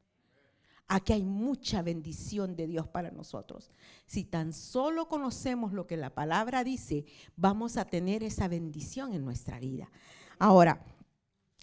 Aquí 0.87 1.11
hay 1.11 1.25
mucha 1.25 1.81
bendición 1.81 2.55
de 2.55 2.67
Dios 2.67 2.87
para 2.87 3.11
nosotros. 3.11 3.69
Si 4.05 4.23
tan 4.23 4.53
solo 4.53 5.09
conocemos 5.09 5.73
lo 5.73 5.85
que 5.85 5.97
la 5.97 6.15
palabra 6.15 6.63
dice, 6.63 7.03
vamos 7.35 7.75
a 7.75 7.83
tener 7.83 8.23
esa 8.23 8.47
bendición 8.47 9.13
en 9.13 9.25
nuestra 9.25 9.59
vida. 9.59 9.91
Ahora, 10.37 10.85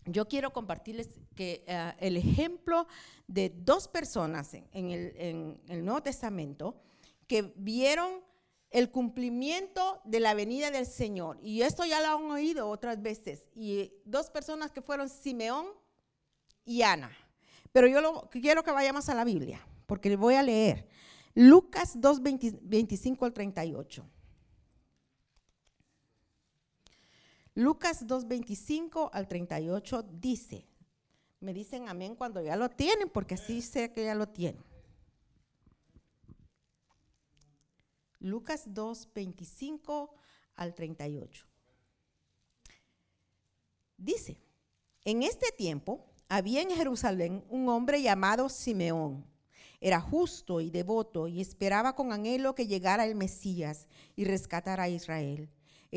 yo 0.07 0.29
quiero 0.29 0.53
compartirles 0.53 1.09
que 1.35 1.65
eh, 1.67 1.93
el 1.99 2.17
ejemplo 2.17 2.87
de 3.27 3.51
dos 3.51 3.89
personas 3.89 4.55
en, 4.55 4.91
el, 4.91 5.85
Nuevo 5.85 6.03
Testamento 6.03 6.81
que 7.27 7.53
vieron 7.57 8.21
el 8.71 8.91
cumplimiento 8.91 10.01
de 10.05 10.21
la 10.21 10.35
venida 10.35 10.71
del 10.71 10.87
Señor. 10.87 11.39
Y 11.43 11.63
esto 11.63 11.85
ya 11.85 12.01
lo 12.01 12.19
han 12.19 12.31
oído 12.31 12.69
otras 12.69 13.03
veces. 13.03 13.49
Y 13.55 13.93
dos 14.05 14.31
personas 14.31 14.71
que 14.71 14.83
fueron 14.83 15.09
Simeón 15.09 15.67
y 16.65 16.83
Ana. 16.83 17.11
Pero 17.73 17.89
yo 17.89 18.29
quiero 18.31 18.63
que 18.63 18.71
vayamos 18.71 19.09
a 19.09 19.15
la 19.15 19.25
Biblia, 19.25 19.61
porque 19.87 20.09
le 20.09 20.17
voy 20.17 20.35
a 20.35 20.43
leer. 20.43 20.89
Lucas 21.35 22.01
2, 22.01 22.21
25 22.23 23.25
al 23.25 23.33
38. 23.33 24.07
Lucas 27.57 28.07
2, 28.07 28.29
25 28.29 29.11
al 29.15 29.27
38 29.27 30.03
dice, 30.13 30.67
me 31.41 31.55
dicen 31.55 31.89
amén 31.89 32.15
cuando 32.15 32.43
ya 32.43 32.55
lo 32.55 32.69
tienen, 32.69 33.09
porque 33.09 33.33
así 33.33 33.63
sé 33.63 33.91
que 33.93 34.05
ya 34.05 34.15
lo 34.15 34.29
tienen. 34.29 34.63
Lucas 38.19 38.65
2, 38.67 39.09
25 39.15 40.15
al 40.57 40.75
38. 40.75 41.47
Dice, 43.97 44.39
en 45.07 45.23
este 45.23 45.51
tiempo 45.51 46.05
había 46.29 46.61
en 46.61 46.71
Jerusalén 46.71 47.43
un 47.49 47.71
hombre 47.71 48.03
llamado 48.03 48.51
Simeón. 48.51 49.25
Era 49.81 50.03
justo 50.03 50.61
y 50.61 50.69
devoto 50.69 51.27
y 51.27 51.41
esperaba 51.41 51.95
con 51.95 52.13
anhelo 52.13 52.55
que 52.55 52.67
llegara 52.67 53.07
el 53.07 53.15
Mesías 53.15 53.89
y 54.15 54.25
rescatara 54.25 54.83
a 54.83 54.89
Israel. 54.91 55.49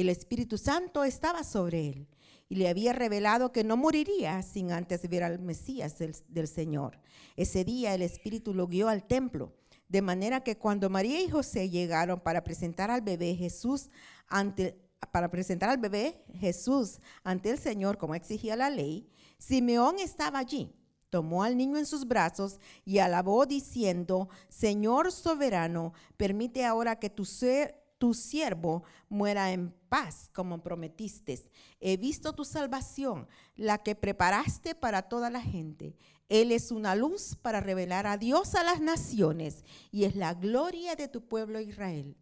El 0.02 0.10
Espíritu 0.10 0.58
Santo 0.58 1.04
estaba 1.04 1.44
sobre 1.44 1.90
él 1.90 2.08
y 2.48 2.56
le 2.56 2.68
había 2.68 2.94
revelado 2.94 3.52
que 3.52 3.64
no 3.64 3.78
moriría 3.78 4.42
sin 4.42 4.72
antes 4.72 5.08
ver 5.08 5.24
al 5.24 5.40
Mesías 5.40 5.98
del, 6.00 6.48
Señor. 6.48 7.00
Ese 7.36 7.64
día 7.64 7.94
el 7.94 8.02
Espíritu 8.02 8.54
lo 8.54 8.68
guió 8.68 8.90
al 8.90 9.06
templo, 9.06 9.54
de 9.88 10.02
manera 10.02 10.44
que 10.44 10.58
cuando 10.58 10.90
María 10.90 11.22
y 11.22 11.30
José 11.30 11.70
llegaron 11.70 12.20
para 12.20 12.44
presentar 12.44 12.90
al 12.90 13.02
bebé 13.02 13.36
Jesús 13.36 13.90
ante 14.28 14.78
para 15.12 15.32
presentar 15.32 15.70
al 15.70 15.78
bebé 15.78 16.22
Jesús 16.36 17.00
ante 17.24 17.50
el 17.52 17.58
Señor 17.58 17.98
como 17.98 18.16
exigía 18.16 18.58
la 18.58 18.70
ley, 18.70 19.10
Simeón 19.38 19.98
estaba 19.98 20.40
allí. 20.40 20.76
Tomó 21.10 21.44
al 21.44 21.58
niño 21.58 21.78
en 21.78 21.86
sus 21.86 22.06
brazos 22.08 22.60
y 22.86 23.00
alabó 23.00 23.46
diciendo, 23.46 24.30
Señor 24.50 25.12
soberano, 25.12 25.94
permite 26.18 26.66
ahora 26.66 27.00
que 27.00 27.10
tu, 27.10 27.26
ser, 27.26 27.82
tu 28.00 28.16
siervo 28.16 28.84
muera 29.10 29.52
en 29.52 29.72
paz 29.90 30.32
como 30.34 30.64
prometiste. 30.64 31.40
He 31.80 31.98
visto 31.98 32.34
tu 32.34 32.46
salvación, 32.46 33.28
la 33.56 33.78
que 33.78 33.94
preparaste 33.94 34.74
para 34.74 35.04
toda 35.04 35.30
la 35.30 35.42
gente. 35.42 35.96
Él 36.30 36.52
es 36.52 36.72
una 36.72 36.96
luz 36.96 37.36
para 37.42 37.60
revelar 37.60 38.08
a 38.08 38.18
Dios 38.18 38.56
a 38.56 38.64
las 38.64 38.82
naciones 38.82 39.64
y 39.92 40.06
es 40.06 40.16
la 40.16 40.34
gloria 40.34 40.96
de 40.96 41.08
tu 41.08 41.28
pueblo 41.28 41.60
Israel. 41.60 42.16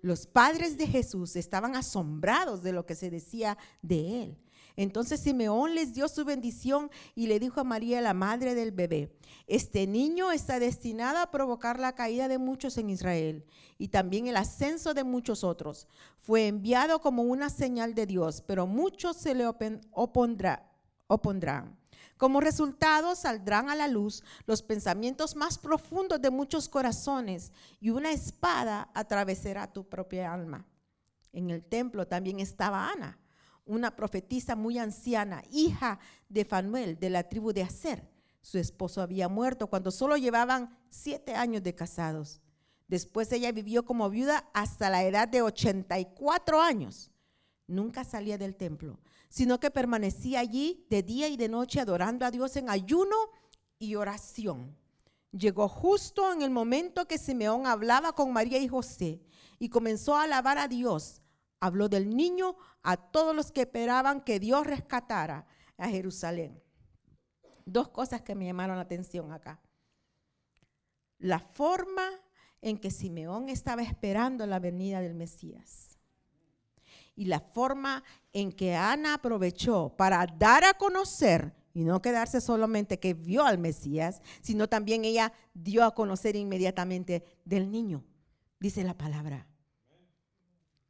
Los 0.00 0.26
padres 0.26 0.78
de 0.78 0.86
Jesús 0.86 1.36
estaban 1.36 1.76
asombrados 1.76 2.62
de 2.62 2.72
lo 2.72 2.86
que 2.86 2.94
se 2.94 3.10
decía 3.10 3.58
de 3.82 4.22
él. 4.22 4.38
Entonces 4.78 5.18
Simeón 5.18 5.74
les 5.74 5.92
dio 5.92 6.06
su 6.06 6.24
bendición 6.24 6.88
y 7.16 7.26
le 7.26 7.40
dijo 7.40 7.60
a 7.60 7.64
María, 7.64 8.00
la 8.00 8.14
madre 8.14 8.54
del 8.54 8.70
bebé, 8.70 9.12
este 9.48 9.88
niño 9.88 10.30
está 10.30 10.60
destinado 10.60 11.18
a 11.18 11.32
provocar 11.32 11.80
la 11.80 11.96
caída 11.96 12.28
de 12.28 12.38
muchos 12.38 12.78
en 12.78 12.88
Israel 12.88 13.44
y 13.76 13.88
también 13.88 14.28
el 14.28 14.36
ascenso 14.36 14.94
de 14.94 15.02
muchos 15.02 15.42
otros. 15.42 15.88
Fue 16.20 16.46
enviado 16.46 17.00
como 17.00 17.24
una 17.24 17.50
señal 17.50 17.92
de 17.96 18.06
Dios, 18.06 18.40
pero 18.46 18.68
muchos 18.68 19.16
se 19.16 19.34
le 19.34 19.48
opondrá, 19.48 20.70
opondrán. 21.08 21.76
Como 22.16 22.40
resultado 22.40 23.16
saldrán 23.16 23.70
a 23.70 23.74
la 23.74 23.88
luz 23.88 24.22
los 24.46 24.62
pensamientos 24.62 25.34
más 25.34 25.58
profundos 25.58 26.22
de 26.22 26.30
muchos 26.30 26.68
corazones 26.68 27.50
y 27.80 27.90
una 27.90 28.12
espada 28.12 28.90
atravesará 28.94 29.72
tu 29.72 29.88
propia 29.88 30.32
alma. 30.32 30.64
En 31.32 31.50
el 31.50 31.64
templo 31.64 32.06
también 32.06 32.38
estaba 32.38 32.88
Ana 32.88 33.18
una 33.68 33.94
profetisa 33.94 34.56
muy 34.56 34.78
anciana, 34.78 35.44
hija 35.52 36.00
de 36.28 36.44
Fanuel, 36.44 36.98
de 36.98 37.10
la 37.10 37.28
tribu 37.28 37.52
de 37.52 37.62
Aser. 37.62 38.08
Su 38.40 38.58
esposo 38.58 39.02
había 39.02 39.28
muerto 39.28 39.68
cuando 39.68 39.90
solo 39.90 40.16
llevaban 40.16 40.76
siete 40.90 41.34
años 41.34 41.62
de 41.62 41.74
casados. 41.74 42.40
Después 42.88 43.30
ella 43.32 43.52
vivió 43.52 43.84
como 43.84 44.08
viuda 44.08 44.48
hasta 44.54 44.88
la 44.88 45.04
edad 45.04 45.28
de 45.28 45.42
84 45.42 46.60
años. 46.60 47.10
Nunca 47.66 48.02
salía 48.04 48.38
del 48.38 48.56
templo, 48.56 48.98
sino 49.28 49.60
que 49.60 49.70
permanecía 49.70 50.40
allí 50.40 50.86
de 50.88 51.02
día 51.02 51.28
y 51.28 51.36
de 51.36 51.48
noche 51.48 51.80
adorando 51.80 52.24
a 52.24 52.30
Dios 52.30 52.56
en 52.56 52.70
ayuno 52.70 53.16
y 53.78 53.94
oración. 53.94 54.74
Llegó 55.32 55.68
justo 55.68 56.32
en 56.32 56.40
el 56.40 56.50
momento 56.50 57.06
que 57.06 57.18
Simeón 57.18 57.66
hablaba 57.66 58.12
con 58.12 58.32
María 58.32 58.58
y 58.58 58.68
José 58.68 59.20
y 59.58 59.68
comenzó 59.68 60.16
a 60.16 60.22
alabar 60.22 60.56
a 60.56 60.68
Dios 60.68 61.20
habló 61.60 61.88
del 61.88 62.16
niño 62.16 62.56
a 62.82 62.96
todos 62.96 63.34
los 63.34 63.52
que 63.52 63.62
esperaban 63.62 64.20
que 64.20 64.40
Dios 64.40 64.66
rescatara 64.66 65.46
a 65.76 65.88
Jerusalén. 65.88 66.62
Dos 67.64 67.88
cosas 67.88 68.22
que 68.22 68.34
me 68.34 68.46
llamaron 68.46 68.76
la 68.76 68.82
atención 68.82 69.32
acá. 69.32 69.60
La 71.18 71.40
forma 71.40 72.08
en 72.60 72.78
que 72.78 72.90
Simeón 72.90 73.48
estaba 73.48 73.82
esperando 73.82 74.46
la 74.46 74.58
venida 74.58 75.00
del 75.00 75.14
Mesías. 75.14 75.98
Y 77.14 77.26
la 77.26 77.40
forma 77.40 78.04
en 78.32 78.52
que 78.52 78.74
Ana 78.74 79.14
aprovechó 79.14 79.94
para 79.96 80.24
dar 80.26 80.64
a 80.64 80.74
conocer 80.74 81.52
y 81.74 81.84
no 81.84 82.00
quedarse 82.00 82.40
solamente 82.40 82.98
que 82.98 83.14
vio 83.14 83.44
al 83.44 83.58
Mesías, 83.58 84.22
sino 84.40 84.68
también 84.68 85.04
ella 85.04 85.32
dio 85.52 85.84
a 85.84 85.94
conocer 85.94 86.36
inmediatamente 86.36 87.24
del 87.44 87.70
niño, 87.70 88.04
dice 88.60 88.82
la 88.84 88.94
palabra 88.94 89.46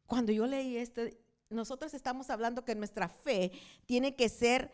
cuando 0.08 0.32
yo 0.32 0.46
leí 0.46 0.78
esto, 0.78 1.02
nosotros 1.50 1.92
estamos 1.92 2.30
hablando 2.30 2.64
que 2.64 2.74
nuestra 2.74 3.10
fe 3.10 3.52
tiene 3.84 4.16
que 4.16 4.30
ser, 4.30 4.72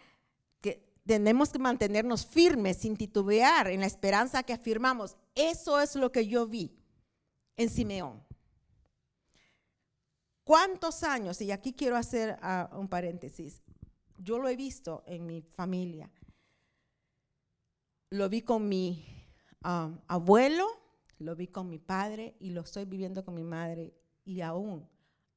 que 0.61 0.95
tenemos 1.05 1.51
que 1.51 1.59
mantenernos 1.59 2.25
firmes 2.25 2.79
sin 2.79 2.97
titubear 2.97 3.67
en 3.67 3.81
la 3.81 3.87
esperanza 3.87 4.45
que 4.45 4.53
afirmamos. 4.53 5.17
Eso 5.35 5.81
es 5.81 5.97
lo 5.97 6.13
que 6.13 6.29
yo 6.29 6.47
vi 6.47 6.73
en 7.57 7.69
Simeón. 7.69 8.23
¿Cuántos 10.45 11.03
años? 11.03 11.41
Y 11.41 11.51
aquí 11.51 11.73
quiero 11.73 11.97
hacer 11.97 12.39
ah, 12.41 12.71
un 12.73 12.87
paréntesis. 12.87 13.61
Yo 14.17 14.39
lo 14.39 14.49
he 14.49 14.55
visto 14.55 15.03
en 15.07 15.27
mi 15.27 15.43
familia. 15.43 16.13
Lo 18.11 18.29
vi 18.29 18.43
con 18.43 18.69
mi 18.69 19.05
ah, 19.63 19.91
abuelo, 20.07 20.69
lo 21.19 21.35
vi 21.35 21.49
con 21.49 21.69
mi 21.69 21.81
padre 21.81 22.37
y 22.39 22.51
lo 22.51 22.61
estoy 22.61 22.85
viviendo 22.85 23.25
con 23.25 23.35
mi 23.35 23.43
madre 23.43 23.95
y 24.25 24.41
aún 24.41 24.89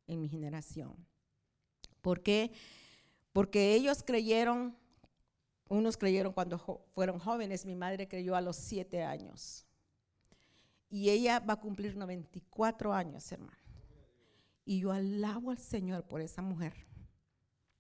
en 0.08 0.22
mi 0.22 0.30
generación. 0.30 0.96
¿Por 2.02 2.24
qué? 2.24 2.52
Porque 3.34 3.76
ellos 3.76 4.04
creyeron, 4.04 4.76
unos 5.70 5.98
creyeron 5.98 6.34
cuando 6.34 6.58
fueron 6.94 7.20
jóvenes, 7.20 7.66
mi 7.66 7.76
madre 7.76 8.08
creyó 8.08 8.36
a 8.36 8.42
los 8.42 8.56
siete 8.56 9.04
años. 9.04 9.66
Y 10.90 11.10
ella 11.10 11.40
va 11.40 11.54
a 11.54 11.60
cumplir 11.60 11.98
94 11.98 12.94
años, 12.94 13.32
hermano. 13.32 13.58
Y 14.66 14.80
yo 14.80 14.92
alabo 14.92 15.52
al 15.52 15.60
Señor 15.60 16.04
por 16.06 16.22
esa 16.22 16.42
mujer 16.42 16.74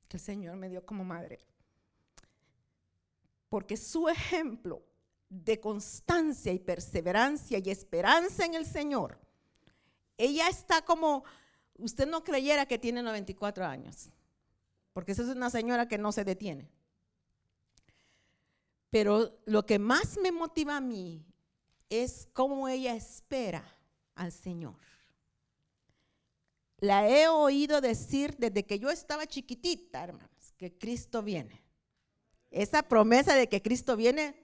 que 0.07 0.17
el 0.17 0.21
Señor 0.21 0.55
me 0.57 0.69
dio 0.69 0.85
como 0.85 1.03
madre. 1.03 1.39
Porque 3.49 3.77
su 3.77 4.07
ejemplo 4.09 4.83
de 5.29 5.59
constancia 5.59 6.53
y 6.53 6.59
perseverancia 6.59 7.59
y 7.59 7.69
esperanza 7.69 8.45
en 8.45 8.55
el 8.55 8.65
Señor, 8.65 9.19
ella 10.17 10.47
está 10.49 10.81
como 10.81 11.23
usted 11.77 12.07
no 12.07 12.23
creyera 12.23 12.65
que 12.65 12.77
tiene 12.77 13.01
94 13.01 13.65
años, 13.65 14.09
porque 14.93 15.11
esa 15.11 15.23
es 15.23 15.29
una 15.29 15.49
señora 15.49 15.87
que 15.87 15.97
no 15.97 16.11
se 16.11 16.23
detiene. 16.23 16.69
Pero 18.89 19.37
lo 19.45 19.65
que 19.65 19.79
más 19.79 20.17
me 20.17 20.31
motiva 20.31 20.77
a 20.77 20.81
mí 20.81 21.25
es 21.89 22.27
cómo 22.33 22.67
ella 22.67 22.95
espera 22.95 23.63
al 24.15 24.31
Señor. 24.31 24.75
La 26.79 27.07
he 27.09 27.27
oído 27.27 27.81
decir 27.81 28.35
desde 28.37 28.65
que 28.65 28.79
yo 28.79 28.89
estaba 28.89 29.25
chiquitita, 29.25 30.03
hermanos, 30.03 30.53
que 30.57 30.77
Cristo 30.77 31.23
viene. 31.23 31.63
Esa 32.51 32.83
promesa 32.83 33.35
de 33.35 33.49
que 33.49 33.61
Cristo 33.61 33.97
viene 33.97 34.35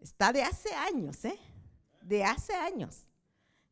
está 0.00 0.32
de 0.32 0.42
hace 0.42 0.72
años, 0.74 1.24
¿eh? 1.24 1.38
De 2.02 2.22
hace 2.22 2.54
años. 2.54 3.06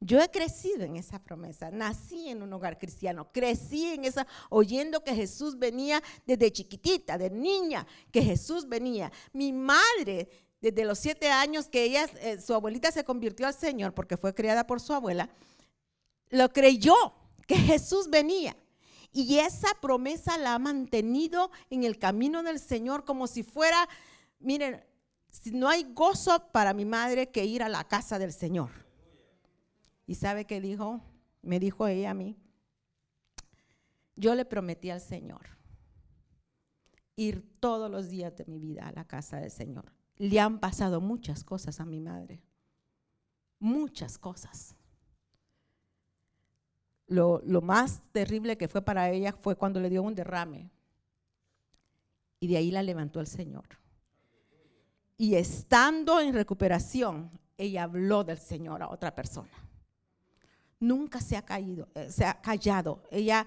Yo 0.05 0.21
he 0.21 0.29
crecido 0.29 0.83
en 0.83 0.97
esa 0.97 1.21
promesa, 1.21 1.71
nací 1.71 2.29
en 2.29 2.43
un 2.43 2.53
hogar 2.53 2.77
cristiano, 2.77 3.31
crecí 3.31 3.87
en 3.87 4.05
esa, 4.05 4.27
oyendo 4.51 5.05
que 5.05 5.15
Jesús 5.15 5.57
venía 5.57 6.03
desde 6.27 6.51
chiquitita, 6.51 7.17
de 7.17 7.31
niña, 7.31 7.87
que 8.11 8.21
Jesús 8.21 8.69
venía. 8.69 9.13
Mi 9.33 9.53
madre, 9.53 10.29
desde 10.61 10.85
los 10.85 10.99
siete 10.99 11.31
años 11.31 11.69
que 11.69 11.85
ella, 11.85 12.07
eh, 12.21 12.41
su 12.41 12.53
abuelita 12.53 12.91
se 12.91 13.05
convirtió 13.05 13.47
al 13.47 13.55
Señor 13.55 13.95
porque 13.95 14.17
fue 14.17 14.35
criada 14.35 14.67
por 14.67 14.81
su 14.81 14.93
abuela, 14.93 15.31
lo 16.31 16.53
creyó 16.53 16.97
que 17.47 17.55
Jesús 17.55 18.11
venía. 18.11 18.57
Y 19.13 19.39
esa 19.39 19.69
promesa 19.81 20.37
la 20.37 20.55
ha 20.55 20.59
mantenido 20.59 21.53
en 21.71 21.85
el 21.85 22.01
camino 22.01 22.43
del 22.43 22.59
Señor 22.59 23.05
como 23.05 23.29
si 23.29 23.45
fuera, 23.45 23.89
miren, 24.41 24.85
no 25.53 25.69
hay 25.69 25.85
gozo 25.95 26.51
para 26.51 26.75
mi 26.75 26.87
madre 26.87 27.31
que 27.31 27.45
ir 27.45 27.63
a 27.63 27.69
la 27.69 27.85
casa 27.85 28.19
del 28.19 28.33
Señor. 28.33 28.82
¿Y 30.07 30.15
sabe 30.17 30.47
qué 30.47 30.61
dijo? 30.61 31.01
Me 31.43 31.59
dijo 31.59 31.87
ella 31.87 32.11
a 32.11 32.15
mí. 32.15 32.37
Yo 34.17 34.35
le 34.35 34.45
prometí 34.45 34.91
al 34.91 35.01
Señor 35.01 35.47
ir 37.17 37.59
todos 37.61 37.91
los 37.91 38.09
días 38.09 38.37
de 38.37 38.45
mi 38.47 38.59
vida 38.59 38.89
a 38.89 38.93
la 38.93 39.07
casa 39.07 39.39
del 39.39 39.51
Señor. 39.51 39.93
Le 40.17 40.41
han 40.41 40.59
pasado 40.61 41.01
muchas 41.01 41.45
cosas 41.45 41.81
a 41.81 41.85
mi 41.85 42.01
madre. 42.01 42.43
Muchas 43.59 44.19
cosas. 44.19 44.75
Lo, 47.07 47.41
lo, 47.45 47.61
más 47.61 48.03
terrible 48.13 48.57
que 48.57 48.69
fue 48.69 48.83
para 48.83 49.11
ella 49.11 49.33
fue 49.33 49.57
cuando 49.57 49.81
le 49.81 49.91
dio 49.91 50.03
un 50.03 50.15
derrame. 50.15 50.71
Y 52.41 52.49
de 52.49 52.57
ahí 52.57 52.71
la 52.71 52.83
levantó 52.83 53.21
el 53.21 53.27
Señor. 53.27 53.65
Y 55.17 55.35
estando 55.35 56.21
en 56.21 56.35
recuperación, 56.35 57.31
ella 57.57 57.85
habló 57.85 58.25
del 58.25 58.39
Señor 58.39 58.83
a 58.83 58.91
otra 58.91 59.15
persona 59.15 59.62
nunca 60.83 61.21
se 61.21 61.37
ha 61.37 61.43
caído, 61.43 61.89
eh, 61.95 62.11
se 62.11 62.25
ha 62.25 62.41
callado. 62.41 63.03
Ella, 63.11 63.47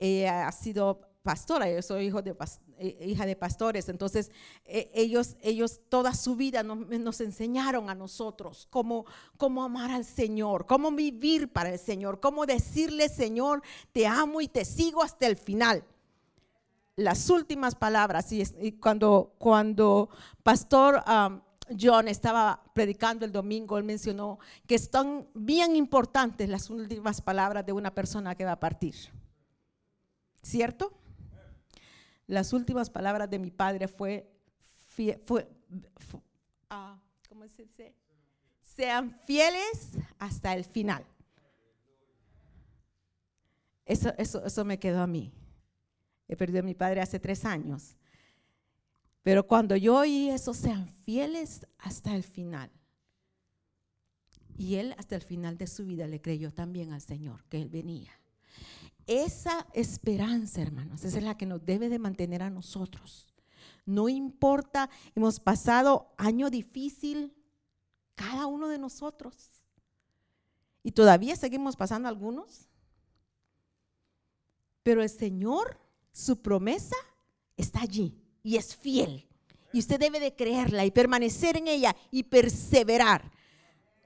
ha 0.00 0.52
sido 0.52 1.00
pastora, 1.22 1.70
yo 1.70 1.82
soy 1.82 2.06
hijo 2.06 2.22
de, 2.22 2.36
eh, 2.78 3.06
hija 3.08 3.26
de 3.26 3.34
pastores, 3.34 3.88
entonces 3.88 4.30
eh, 4.64 4.90
ellos, 4.94 5.36
ellos 5.42 5.80
toda 5.88 6.14
su 6.14 6.36
vida 6.36 6.62
nos, 6.62 7.20
enseñaron 7.20 7.90
a 7.90 7.94
nosotros 7.94 8.68
cómo, 8.70 9.06
cómo 9.36 9.64
amar 9.64 9.90
al 9.90 10.04
Señor, 10.04 10.66
cómo 10.66 10.92
vivir 10.92 11.52
para 11.52 11.70
el 11.70 11.78
Señor, 11.80 12.20
cómo 12.20 12.46
decirle, 12.46 13.08
Señor, 13.08 13.62
te 13.92 14.06
amo 14.06 14.40
y 14.40 14.46
te 14.46 14.64
sigo 14.64 15.02
hasta 15.02 15.26
el 15.26 15.36
final. 15.36 15.82
Las 16.94 17.28
últimas 17.28 17.74
palabras, 17.74 18.30
y, 18.32 18.72
cuando, 18.72 19.34
cuando 19.38 20.08
Pastor 20.42 21.02
John 21.78 22.08
estaba 22.08 22.62
predicando 22.74 23.24
el 23.24 23.32
domingo, 23.32 23.78
él 23.78 23.84
mencionó 23.84 24.38
que 24.66 24.74
están 24.74 25.28
bien 25.34 25.74
importantes 25.74 26.48
las 26.48 26.70
últimas 26.70 27.20
palabras 27.20 27.66
de 27.66 27.72
una 27.72 27.94
persona 27.94 28.34
que 28.34 28.44
va 28.44 28.52
a 28.52 28.60
partir. 28.60 28.94
¿Cierto? 30.42 30.92
Las 32.26 32.52
últimas 32.52 32.90
palabras 32.90 33.28
de 33.30 33.38
mi 33.38 33.50
padre 33.50 33.88
fue, 33.88 34.28
fue, 35.24 35.48
ah, 36.70 36.98
¿cómo 37.28 37.46
se 37.48 37.62
dice? 37.62 37.94
Sean 38.62 39.18
fieles 39.24 39.92
hasta 40.18 40.54
el 40.54 40.64
final. 40.64 41.04
Eso, 43.84 44.12
eso, 44.18 44.44
eso 44.44 44.64
me 44.64 44.78
quedó 44.78 45.02
a 45.02 45.06
mí. 45.06 45.32
He 46.28 46.36
perdido 46.36 46.60
a 46.60 46.64
mi 46.64 46.74
padre 46.74 47.00
hace 47.00 47.20
tres 47.20 47.44
años. 47.44 47.96
Pero 49.26 49.44
cuando 49.44 49.74
yo 49.74 49.96
oí 49.96 50.30
eso, 50.30 50.54
sean 50.54 50.86
fieles 50.86 51.66
hasta 51.78 52.14
el 52.14 52.22
final. 52.22 52.70
Y 54.56 54.76
él 54.76 54.94
hasta 54.98 55.16
el 55.16 55.22
final 55.22 55.58
de 55.58 55.66
su 55.66 55.84
vida 55.84 56.06
le 56.06 56.22
creyó 56.22 56.54
también 56.54 56.92
al 56.92 57.00
Señor 57.00 57.42
que 57.46 57.60
él 57.60 57.68
venía. 57.68 58.12
Esa 59.04 59.66
esperanza, 59.72 60.62
hermanos, 60.62 61.02
esa 61.02 61.18
es 61.18 61.24
la 61.24 61.36
que 61.36 61.44
nos 61.44 61.66
debe 61.66 61.88
de 61.88 61.98
mantener 61.98 62.40
a 62.40 62.50
nosotros. 62.50 63.34
No 63.84 64.08
importa, 64.08 64.90
hemos 65.16 65.40
pasado 65.40 66.14
año 66.18 66.48
difícil, 66.48 67.34
cada 68.14 68.46
uno 68.46 68.68
de 68.68 68.78
nosotros. 68.78 69.50
Y 70.84 70.92
todavía 70.92 71.34
seguimos 71.34 71.74
pasando 71.74 72.08
algunos. 72.08 72.68
Pero 74.84 75.02
el 75.02 75.10
Señor, 75.10 75.80
su 76.12 76.40
promesa 76.42 76.94
está 77.56 77.80
allí 77.80 78.22
y 78.46 78.56
es 78.56 78.76
fiel. 78.76 79.26
Y 79.72 79.80
usted 79.80 79.98
debe 79.98 80.20
de 80.20 80.32
creerla 80.32 80.84
y 80.84 80.92
permanecer 80.92 81.56
en 81.56 81.66
ella 81.66 81.96
y 82.12 82.22
perseverar. 82.22 83.32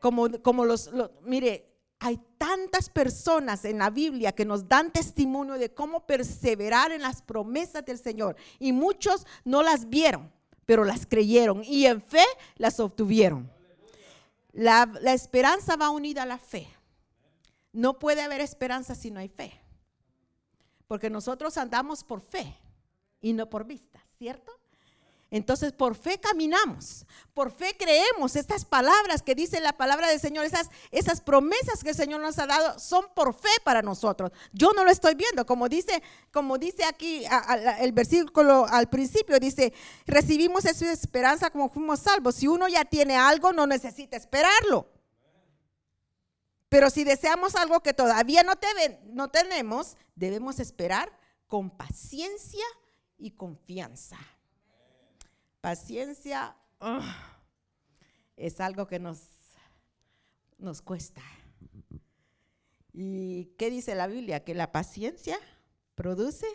Como, 0.01 0.31
como 0.41 0.65
los, 0.65 0.91
mire, 1.21 1.71
hay 1.99 2.19
tantas 2.39 2.89
personas 2.89 3.67
en 3.67 3.77
la 3.77 3.91
Biblia 3.91 4.33
que 4.33 4.47
nos 4.47 4.67
dan 4.67 4.91
testimonio 4.91 5.59
de 5.59 5.75
cómo 5.75 6.07
perseverar 6.07 6.91
en 6.91 7.03
las 7.03 7.21
promesas 7.21 7.85
del 7.85 7.99
Señor. 7.99 8.35
Y 8.59 8.73
muchos 8.73 9.27
no 9.45 9.63
las 9.63 9.91
vieron, 9.91 10.33
pero 10.65 10.85
las 10.85 11.05
creyeron 11.05 11.63
y 11.63 11.85
en 11.85 12.01
fe 12.01 12.25
las 12.57 12.81
obtuvieron. 12.81 13.53
La, 14.53 14.91
esperanza 15.13 15.77
va 15.77 15.91
unida 15.91 16.23
a 16.23 16.27
la 16.27 16.39
fe. 16.39 16.67
No 17.73 17.99
puede 17.99 18.23
haber 18.23 18.41
esperanza 18.41 18.95
si 18.95 19.11
no 19.11 19.21
hay 19.21 19.29
fe. 19.29 19.53
Porque 20.87 21.11
nosotros 21.11 21.59
andamos 21.59 22.03
por 22.03 22.23
fe 22.23 22.57
y 23.21 23.35
no 23.35 23.51
por 23.51 23.67
vista, 23.67 24.03
¿cierto? 24.21 24.53
Entonces, 25.31 25.73
por 25.73 25.95
fe 25.95 26.21
caminamos, 26.21 27.07
por 27.33 27.51
fe 27.51 27.75
creemos 27.79 28.37
estas 28.37 28.67
palabras 28.67 29.23
que 29.23 29.35
dice 29.35 29.61
la 29.61 29.73
palabra 29.73 30.09
del 30.09 30.21
Señor, 30.21 30.45
esas, 30.45 30.69
esas 30.91 31.23
promesas 31.23 31.83
que 31.83 31.91
el 31.91 31.97
Señor 31.97 32.21
nos 32.21 32.39
ha 32.39 32.47
dado 32.47 32.79
son 32.79 33.07
por 33.15 33.33
fe 33.33 33.49
para 33.65 33.81
nosotros. 33.81 34.31
Yo 34.53 34.75
no 34.75 34.85
lo 34.85 34.91
estoy 34.91 35.15
viendo, 35.15 35.47
como 35.47 35.71
dice, 35.71 36.03
como 36.31 36.59
dice 36.59 36.85
aquí 36.85 37.25
el 37.79 37.93
versículo 37.93 38.67
al 38.69 38.91
principio, 38.91 39.41
dice, 39.41 39.73
recibimos 40.05 40.67
esa 40.67 40.93
esperanza 40.93 41.49
como 41.49 41.71
fuimos 41.71 42.01
salvos. 42.01 42.35
Si 42.35 42.47
uno 42.47 42.69
ya 42.69 42.85
tiene 42.85 43.17
algo, 43.17 43.55
no 43.55 43.67
necesita 43.67 44.19
esperarlo. 44.19 44.87
Pero 46.69 46.91
si 46.91 47.05
deseamos 47.05 47.55
algo 47.55 47.81
que 47.81 47.95
todavía 47.95 48.43
no, 48.43 48.53
no 49.07 49.31
tenemos, 49.31 49.97
debemos 50.15 50.61
esperar 50.61 51.11
con 51.47 51.71
paciencia 51.71 52.67
y 53.21 53.33
confianza. 53.33 54.19
Paciencia 55.61 56.57
es 58.37 58.61
algo 58.61 58.87
que 58.87 58.99
nos, 58.99 59.21
nos 60.59 60.81
cuesta. 60.83 61.23
¿Y 62.93 63.47
qué 63.59 63.71
dice 63.71 63.95
la 63.95 64.07
Biblia? 64.07 64.43
Que 64.43 64.55
la 64.55 64.73
paciencia 64.73 65.39
produce 65.95 66.47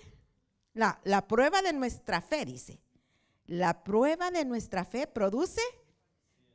la, 0.74 1.00
la 1.04 1.28
prueba 1.28 1.62
de 1.62 1.72
nuestra 1.72 2.22
fe, 2.22 2.46
dice. 2.46 2.82
La 3.46 3.84
prueba 3.84 4.32
de 4.32 4.44
nuestra 4.44 4.84
fe 4.84 5.06
produce 5.08 5.62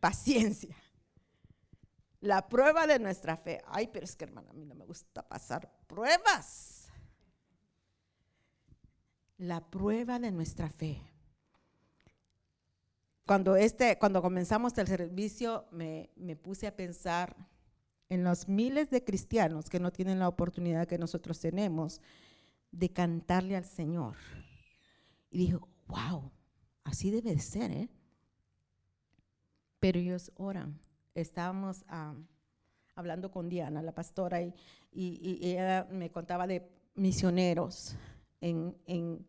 paciencia. 0.00 0.76
La 2.20 2.48
prueba 2.48 2.86
de 2.86 2.98
nuestra 2.98 3.36
fe. 3.36 3.62
Ay, 3.66 3.88
pero 3.88 4.04
es 4.04 4.16
que 4.16 4.24
hermana, 4.24 4.50
a 4.50 4.54
mí 4.54 4.66
no 4.66 4.74
me 4.74 4.84
gusta 4.84 5.26
pasar 5.26 5.70
pruebas. 5.86 6.79
La 9.40 9.60
prueba 9.60 10.18
de 10.18 10.30
nuestra 10.30 10.70
fe 10.70 11.02
cuando, 13.30 13.54
este, 13.54 13.96
cuando 13.96 14.22
comenzamos 14.22 14.76
el 14.78 14.88
servicio 14.88 15.64
me, 15.70 16.10
me 16.16 16.34
puse 16.34 16.66
a 16.66 16.74
pensar 16.74 17.36
en 18.08 18.24
los 18.24 18.48
miles 18.48 18.90
de 18.90 19.04
cristianos 19.04 19.70
que 19.70 19.78
no 19.78 19.92
tienen 19.92 20.18
la 20.18 20.26
oportunidad 20.26 20.88
que 20.88 20.98
nosotros 20.98 21.38
tenemos 21.38 22.00
de 22.72 22.90
cantarle 22.90 23.54
al 23.54 23.64
Señor. 23.64 24.16
Y 25.30 25.38
dije, 25.38 25.58
wow, 25.86 26.28
así 26.82 27.12
debe 27.12 27.38
ser, 27.38 27.70
¿eh? 27.70 27.88
Pero 29.78 30.00
ellos 30.00 30.32
oran. 30.34 30.80
Estábamos 31.14 31.84
hablando 32.96 33.30
con 33.30 33.48
Diana, 33.48 33.80
la 33.80 33.92
pastora, 33.92 34.42
y, 34.42 34.52
y, 34.90 35.38
ella 35.52 35.86
me 35.88 36.10
contaba 36.10 36.48
de 36.48 36.68
misioneros 36.96 37.94
en, 38.40 38.76
en, 38.86 39.26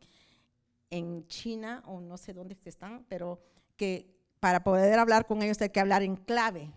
en 0.89 1.28
China, 1.28 1.84
o 1.86 2.02
no 2.02 2.17
sé 2.17 2.34
dónde 2.34 2.58
están, 2.65 3.06
pero 3.10 3.41
que 3.76 4.13
para 4.39 4.63
poder 4.63 5.00
hablar 5.00 5.28
con 5.28 5.41
ellos 5.41 5.62
hay 5.62 5.69
que 5.69 5.80
hablar 5.80 6.04
en 6.04 6.15
clave, 6.15 6.74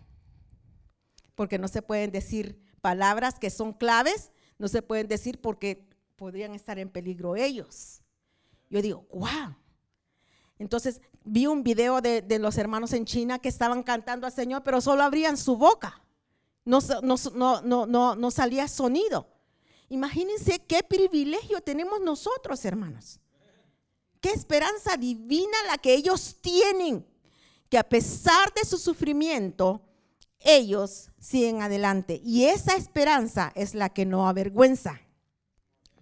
porque 1.35 1.59
no 1.59 1.67
se 1.67 1.81
pueden 1.81 2.11
decir 2.11 2.59
palabras 2.81 3.39
que 3.39 3.49
son 3.49 3.73
claves, 3.73 4.31
no 4.57 4.67
se 4.67 4.81
pueden 4.81 5.07
decir 5.07 5.41
porque 5.41 5.87
podrían 6.15 6.53
estar 6.53 6.79
en 6.79 6.89
peligro 6.89 7.35
ellos. 7.35 8.01
Yo 8.69 8.81
digo, 8.81 9.05
wow. 9.11 9.55
Entonces 10.57 11.01
vi 11.23 11.47
un 11.47 11.63
video 11.63 12.01
de, 12.01 12.23
los 12.39 12.57
hermanos 12.57 12.93
en 12.93 13.05
China 13.05 13.39
que 13.39 13.49
estaban 13.49 13.83
cantando 13.83 14.25
al 14.25 14.33
Señor, 14.33 14.63
pero 14.63 14.79
solo 14.79 15.03
abrían 15.03 15.37
su 15.37 15.57
boca. 15.57 16.01
No, 16.63 16.79
no, 17.03 17.61
no, 17.61 18.15
no 18.15 18.31
salía 18.31 18.67
sonido. 18.67 19.34
Imagínense 19.89 20.59
qué 20.59 20.81
privilegio 20.83 21.61
tenemos 21.61 22.01
nosotros, 22.01 22.63
hermanos 22.65 23.19
qué 24.25 24.31
esperanza 24.31 24.97
divina 24.97 25.55
la 25.67 25.77
que 25.77 25.93
ellos 25.93 26.37
tienen, 26.41 27.05
que 27.69 27.77
a 27.77 27.87
pesar 27.87 28.51
de 28.55 28.67
su 28.67 28.79
sufrimiento, 28.79 29.83
ellos 30.39 31.11
siguen 31.19 31.61
adelante. 31.61 32.21
Y 32.23 32.45
esa 32.45 32.75
esperanza 32.75 33.51
es 33.53 33.75
la 33.75 33.89
que 33.89 34.03
no 34.03 34.27
avergüenza, 34.27 34.99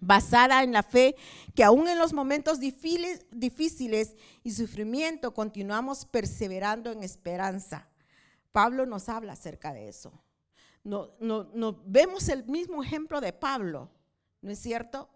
basada 0.00 0.62
en 0.62 0.72
la 0.72 0.82
fe 0.82 1.16
que 1.54 1.64
aún 1.64 1.86
en 1.86 1.98
los 1.98 2.14
momentos 2.14 2.60
difíciles, 2.60 4.16
y 4.42 4.52
sufrimiento 4.52 5.34
continuamos 5.34 6.06
perseverando 6.06 6.92
en 6.92 7.02
esperanza. 7.02 7.90
Pablo 8.52 8.86
nos 8.86 9.10
habla 9.10 9.34
acerca 9.34 9.74
de 9.74 9.90
eso. 9.90 10.18
No, 10.84 11.12
no, 11.18 11.82
vemos 11.86 12.28
el 12.28 12.44
mismo 12.44 12.82
ejemplo 12.82 13.22
de 13.22 13.32
Pablo, 13.32 13.90
¿no 14.42 14.50
es 14.50 14.58
cierto? 14.58 15.08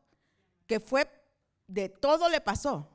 Que 0.67 0.81
fue, 0.81 1.07
de 1.67 1.91
todo 1.91 2.31
le 2.31 2.41
pasó, 2.41 2.89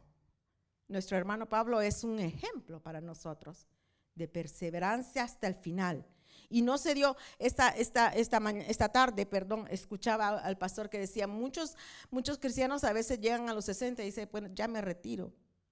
nuestro 0.88 1.16
hermano 1.16 1.48
Pablo 1.48 1.82
es 1.82 2.04
un 2.04 2.20
ejemplo 2.20 2.82
para 2.82 3.00
nosotros 3.00 3.68
de 4.16 4.28
perseverancia 4.28 5.24
hasta 5.24 5.48
el 5.48 5.54
final. 5.54 6.04
Y 6.50 6.64
no 6.64 6.80
se 6.80 6.96
dio 6.96 7.16
esta, 7.38 7.70
esta, 7.70 8.10
esta, 8.10 8.38
esta 8.50 8.90
tarde, 8.90 9.28
perdón, 9.28 9.68
escuchaba 9.70 10.30
al 10.40 10.58
pastor 10.58 10.90
que 10.90 11.00
decía, 11.00 11.28
muchos, 11.28 11.76
muchos 12.10 12.40
cristianos 12.40 12.84
a 12.84 12.94
veces 12.94 13.20
llegan 13.20 13.50
a 13.50 13.54
los 13.54 13.66
60 13.66 14.02
y 14.02 14.08
dicen, 14.08 14.30
bueno, 14.32 14.50
ya 14.54 14.68
me 14.68 14.82
retiro. 14.82 15.32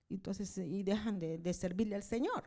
Entonces, 0.09 0.55
y 0.57 0.83
dejan 0.83 1.19
de, 1.19 1.39
de 1.39 1.53
servirle 1.53 1.95
al 1.95 2.03
Señor. 2.03 2.43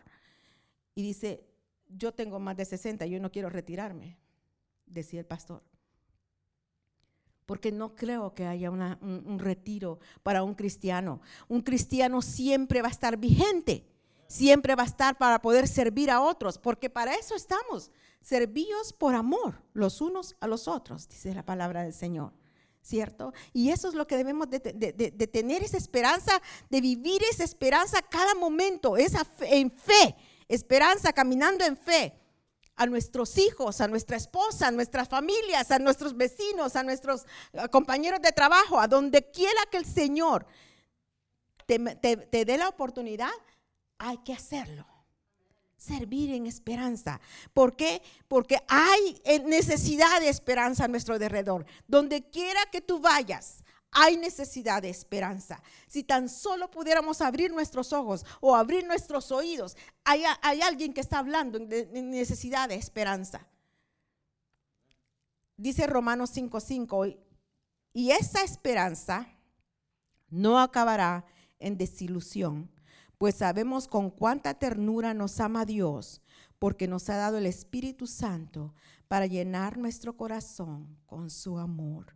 Y 0.94 1.02
dice, 1.02 1.44
yo 1.88 2.12
tengo 2.12 2.38
más 2.38 2.56
de 2.56 2.64
60, 2.64 3.06
yo 3.06 3.20
no 3.20 3.30
quiero 3.30 3.50
retirarme, 3.50 4.16
decía 4.86 5.20
el 5.20 5.26
pastor 5.26 5.62
porque 7.46 7.72
no 7.72 7.94
creo 7.94 8.34
que 8.34 8.46
haya 8.46 8.70
un, 8.70 9.38
retiro 9.38 9.98
para 10.22 10.42
un 10.42 10.54
cristiano. 10.54 11.20
Un 11.48 11.60
cristiano 11.60 12.22
siempre 12.22 12.82
va 12.82 12.88
a 12.88 12.92
estar 12.92 13.16
vigente, 13.16 13.86
siempre 14.26 14.74
va 14.74 14.82
a 14.82 14.86
estar 14.86 15.18
para 15.18 15.42
poder 15.42 15.68
servir 15.68 16.10
a 16.10 16.20
otros, 16.20 16.58
porque 16.58 16.88
para 16.88 17.14
eso 17.14 17.34
estamos, 17.34 17.90
servíos 18.20 18.92
por 18.92 19.14
amor 19.14 19.62
los 19.74 20.00
unos 20.00 20.36
a 20.40 20.46
los 20.46 20.68
otros, 20.68 21.08
dice 21.08 21.34
la 21.34 21.44
palabra 21.44 21.82
del 21.82 21.92
Señor. 21.92 22.32
¿cierto? 22.80 23.32
Y 23.54 23.70
eso 23.70 23.88
es 23.88 23.94
lo 23.94 24.06
que 24.06 24.18
debemos 24.18 24.46
de, 24.50 24.60
tener 24.60 25.62
esa 25.62 25.78
esperanza, 25.78 26.32
de 26.68 26.82
vivir 26.82 27.22
esa 27.30 27.42
esperanza 27.42 28.02
cada 28.02 28.34
momento, 28.34 28.98
esa 28.98 29.26
en 29.40 29.70
fe, 29.70 30.14
esperanza, 30.48 31.10
caminando 31.14 31.64
en 31.64 31.78
fe 31.78 32.12
a 32.76 32.86
nuestros 32.86 33.38
hijos, 33.38 33.80
a 33.80 33.88
nuestra 33.88 34.16
esposa, 34.16 34.68
a 34.68 34.70
nuestras 34.70 35.08
familias, 35.08 35.70
a 35.70 35.78
nuestros 35.78 36.16
vecinos, 36.16 36.76
a 36.76 36.82
nuestros 36.82 37.26
compañeros 37.70 38.20
de 38.20 38.32
trabajo, 38.32 38.80
a 38.80 38.88
donde 38.88 39.30
quiera 39.30 39.60
que 39.70 39.78
el 39.78 39.86
Señor 39.86 40.46
te, 41.66 41.78
te 41.78 42.44
dé 42.44 42.58
la 42.58 42.68
oportunidad, 42.68 43.30
hay 43.98 44.18
que 44.18 44.32
hacerlo 44.32 44.86
servir 45.84 46.32
en 46.32 46.46
esperanza. 46.46 47.20
¿Por 47.52 47.76
qué? 47.76 48.02
Porque 48.26 48.58
hay 48.68 49.20
eh, 49.24 49.40
necesidad 49.40 50.20
de 50.20 50.28
esperanza 50.28 50.84
a 50.84 50.88
nuestro 50.88 51.14
alrededor. 51.14 51.66
Donde 51.86 52.22
quiera 52.30 52.60
que 52.72 52.80
tú 52.80 53.00
vayas, 53.00 53.63
hay 53.94 54.16
necesidad 54.16 54.82
de 54.82 54.90
esperanza. 54.90 55.62
Si 55.86 56.02
tan 56.02 56.28
solo 56.28 56.70
pudiéramos 56.70 57.20
abrir 57.20 57.52
nuestros 57.52 57.92
ojos 57.92 58.26
o 58.40 58.54
abrir 58.54 58.86
nuestros 58.86 59.32
oídos, 59.32 59.76
hay, 60.04 60.24
alguien 60.62 60.92
que 60.92 61.00
está 61.00 61.20
hablando 61.20 61.58
de 61.58 61.86
necesidad 62.02 62.68
de 62.68 62.74
esperanza. 62.74 63.48
Dice 65.56 65.86
Romanos 65.86 66.36
5:5, 66.36 67.16
y 67.92 68.10
esa 68.10 68.42
esperanza 68.42 69.28
no 70.28 70.58
acabará 70.58 71.24
en 71.58 71.78
desilusión 71.78 72.74
pues 73.18 73.36
sabemos 73.36 73.88
con 73.88 74.10
cuánta 74.10 74.54
ternura 74.54 75.14
nos 75.14 75.40
ama 75.40 75.64
Dios, 75.64 76.20
porque 76.58 76.88
nos 76.88 77.08
ha 77.08 77.16
dado 77.16 77.38
el 77.38 77.46
Espíritu 77.46 78.06
Santo 78.06 78.74
para 79.08 79.26
llenar 79.26 79.78
nuestro 79.78 80.16
corazón 80.16 80.98
con 81.06 81.30
su 81.30 81.58
amor. 81.58 82.14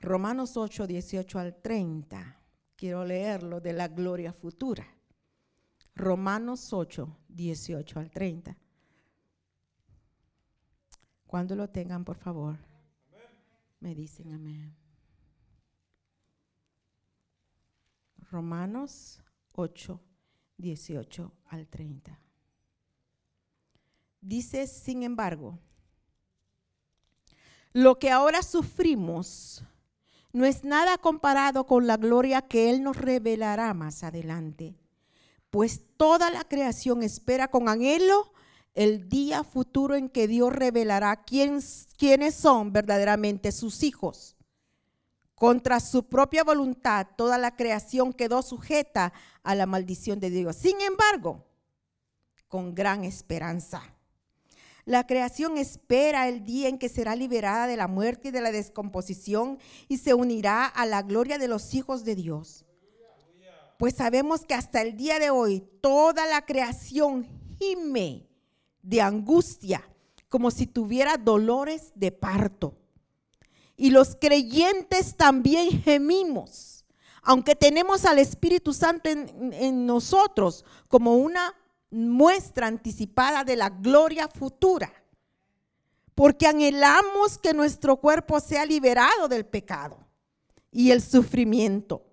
Romanos 0.00 0.56
8, 0.56 0.86
18 0.86 1.38
al 1.38 1.56
30. 1.56 2.36
Quiero 2.76 3.04
leerlo 3.04 3.60
de 3.60 3.72
la 3.72 3.88
gloria 3.88 4.32
futura. 4.32 4.86
Romanos 5.94 6.72
8, 6.72 7.16
18 7.28 7.98
al 7.98 8.10
30. 8.10 8.56
Cuando 11.26 11.56
lo 11.56 11.68
tengan, 11.68 12.04
por 12.04 12.16
favor, 12.16 12.56
me 13.80 13.94
dicen 13.94 14.32
amén. 14.32 14.74
Romanos 18.30 19.20
8, 19.54 20.00
18 20.56 21.32
al 21.46 21.66
30. 21.66 22.18
Dice, 24.20 24.66
sin 24.66 25.02
embargo, 25.02 25.58
lo 27.72 27.98
que 27.98 28.10
ahora 28.10 28.42
sufrimos 28.42 29.64
no 30.32 30.44
es 30.44 30.64
nada 30.64 30.98
comparado 30.98 31.66
con 31.66 31.86
la 31.86 31.96
gloria 31.96 32.42
que 32.42 32.70
Él 32.70 32.82
nos 32.82 32.96
revelará 32.96 33.72
más 33.74 34.02
adelante, 34.04 34.74
pues 35.50 35.82
toda 35.96 36.30
la 36.30 36.44
creación 36.44 37.02
espera 37.02 37.48
con 37.48 37.68
anhelo 37.68 38.32
el 38.74 39.08
día 39.08 39.42
futuro 39.44 39.94
en 39.96 40.08
que 40.08 40.28
Dios 40.28 40.52
revelará 40.52 41.24
quiénes 41.24 41.88
son 42.34 42.72
verdaderamente 42.72 43.50
sus 43.52 43.82
hijos 43.82 44.36
contra 45.38 45.78
su 45.78 46.08
propia 46.08 46.42
voluntad, 46.42 47.06
toda 47.16 47.38
la 47.38 47.54
creación 47.54 48.12
quedó 48.12 48.42
sujeta 48.42 49.12
a 49.44 49.54
la 49.54 49.66
maldición 49.66 50.18
de 50.18 50.30
Dios. 50.30 50.56
Sin 50.56 50.80
embargo, 50.80 51.46
con 52.48 52.74
gran 52.74 53.04
esperanza. 53.04 53.82
La 54.88 55.06
creación 55.06 55.58
espera 55.58 56.28
el 56.28 56.46
día 56.46 56.70
en 56.70 56.78
que 56.78 56.88
será 56.88 57.14
liberada 57.14 57.66
de 57.66 57.76
la 57.76 57.88
muerte 57.88 58.28
y 58.28 58.30
de 58.30 58.40
la 58.40 58.50
descomposición 58.50 59.58
y 59.86 59.98
se 59.98 60.14
unirá 60.14 60.64
a 60.64 60.86
la 60.86 61.02
gloria 61.02 61.36
de 61.36 61.46
los 61.46 61.74
hijos 61.74 62.04
de 62.04 62.14
Dios. 62.14 62.64
Pues 63.76 63.96
sabemos 63.96 64.46
que 64.46 64.54
hasta 64.54 64.80
el 64.80 64.96
día 64.96 65.18
de 65.18 65.28
hoy 65.28 65.62
toda 65.82 66.26
la 66.26 66.46
creación 66.46 67.26
gime 67.58 68.26
de 68.80 69.02
angustia, 69.02 69.86
como 70.30 70.50
si 70.50 70.66
tuviera 70.66 71.18
dolores 71.18 71.92
de 71.94 72.10
parto 72.10 72.74
y 73.76 73.90
los 73.90 74.16
creyentes 74.16 75.16
también 75.18 75.82
gemimos, 75.82 76.86
aunque 77.22 77.54
tenemos 77.54 78.06
al 78.06 78.18
Espíritu 78.18 78.72
Santo 78.72 79.10
en, 79.10 79.84
nosotros 79.84 80.64
como 80.88 81.16
una 81.18 81.54
muestra 81.90 82.66
anticipada 82.66 83.44
de 83.44 83.56
la 83.56 83.70
gloria 83.70 84.28
futura, 84.28 84.92
porque 86.14 86.46
anhelamos 86.46 87.38
que 87.38 87.54
nuestro 87.54 87.96
cuerpo 87.96 88.40
sea 88.40 88.66
liberado 88.66 89.28
del 89.28 89.46
pecado 89.46 89.98
y 90.70 90.90
el 90.90 91.02
sufrimiento. 91.02 92.04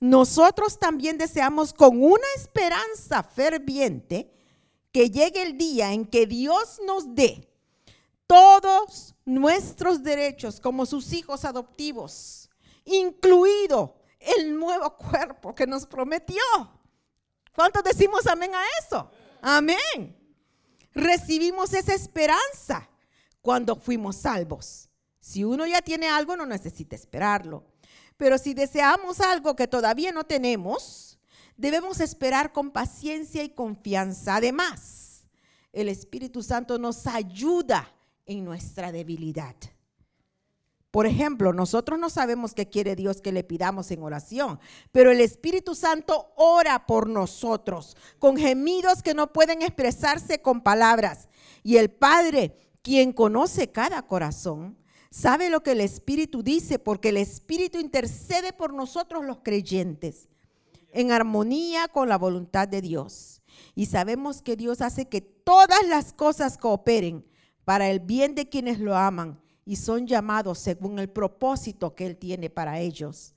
Nosotros 0.00 0.78
también 0.78 1.16
deseamos 1.16 1.72
con 1.72 2.02
una 2.02 2.26
esperanza 2.36 3.22
ferviente 3.22 4.32
que 4.90 5.10
llegue 5.10 5.42
el 5.42 5.56
día 5.56 5.92
en 5.92 6.04
que 6.04 6.26
Dios 6.26 6.80
nos 6.84 7.14
dé 7.14 7.48
todos 8.26 9.14
nuestros 9.24 10.02
derechos 10.02 10.58
como 10.58 10.86
sus 10.86 11.12
hijos 11.12 11.44
adoptivos, 11.44 12.50
incluido 12.84 13.94
el 14.18 14.58
nuevo 14.58 14.96
cuerpo 14.96 15.54
que 15.54 15.66
nos 15.66 15.86
prometió. 15.86 16.42
¿Cuántos 17.54 17.84
decimos 17.84 18.26
amén 18.26 18.54
a 18.54 18.62
eso? 18.80 19.10
Amén. 19.42 20.16
Recibimos 20.94 21.74
esa 21.74 21.94
esperanza 21.94 22.88
cuando 23.40 23.76
fuimos 23.76 24.16
salvos. 24.16 24.88
Si 25.18 25.42
uno 25.44 25.66
ya 25.66 25.82
tiene 25.82 26.08
algo, 26.08 26.36
no 26.36 26.46
necesita 26.46 26.94
esperarlo. 26.96 27.64
Pero 28.16 28.38
si 28.38 28.54
deseamos 28.54 29.20
algo 29.20 29.56
que 29.56 29.66
todavía 29.66 30.12
no 30.12 30.24
tenemos, 30.24 31.18
debemos 31.56 32.00
esperar 32.00 32.52
con 32.52 32.70
paciencia 32.70 33.42
y 33.42 33.50
confianza. 33.50 34.36
Además, 34.36 35.24
el 35.72 35.88
Espíritu 35.88 36.42
Santo 36.42 36.78
nos 36.78 37.06
ayuda 37.06 37.92
en 38.26 38.44
nuestra 38.44 38.92
debilidad. 38.92 39.56
Por 40.92 41.06
ejemplo, 41.06 41.54
nosotros 41.54 41.98
no 41.98 42.10
sabemos 42.10 42.52
qué 42.52 42.68
quiere 42.68 42.94
Dios 42.94 43.22
que 43.22 43.32
le 43.32 43.44
pidamos 43.44 43.90
en 43.90 44.02
oración, 44.02 44.60
pero 44.92 45.10
el 45.10 45.22
Espíritu 45.22 45.74
Santo 45.74 46.34
ora 46.36 46.86
por 46.86 47.08
nosotros 47.08 47.96
con 48.18 48.36
gemidos 48.36 49.02
que 49.02 49.14
no 49.14 49.32
pueden 49.32 49.62
expresarse 49.62 50.42
con 50.42 50.60
palabras. 50.60 51.30
Y 51.62 51.78
el 51.78 51.90
Padre, 51.90 52.58
quien 52.82 53.14
conoce 53.14 53.72
cada 53.72 54.02
corazón, 54.02 54.76
sabe 55.10 55.48
lo 55.48 55.62
que 55.62 55.72
el 55.72 55.80
Espíritu 55.80 56.42
dice 56.42 56.78
porque 56.78 57.08
el 57.08 57.16
Espíritu 57.16 57.78
intercede 57.78 58.52
por 58.52 58.74
nosotros 58.74 59.24
los 59.24 59.38
creyentes 59.38 60.28
en 60.92 61.10
armonía 61.10 61.88
con 61.88 62.10
la 62.10 62.18
voluntad 62.18 62.68
de 62.68 62.82
Dios. 62.82 63.40
Y 63.74 63.86
sabemos 63.86 64.42
que 64.42 64.56
Dios 64.56 64.82
hace 64.82 65.08
que 65.08 65.22
todas 65.22 65.88
las 65.88 66.12
cosas 66.12 66.58
cooperen 66.58 67.24
para 67.64 67.88
el 67.88 68.00
bien 68.00 68.34
de 68.34 68.50
quienes 68.50 68.78
lo 68.78 68.94
aman 68.94 69.40
y 69.64 69.76
son 69.76 70.06
llamados 70.06 70.58
según 70.58 70.98
el 70.98 71.08
propósito 71.08 71.94
que 71.94 72.06
Él 72.06 72.16
tiene 72.16 72.50
para 72.50 72.80
ellos. 72.80 73.34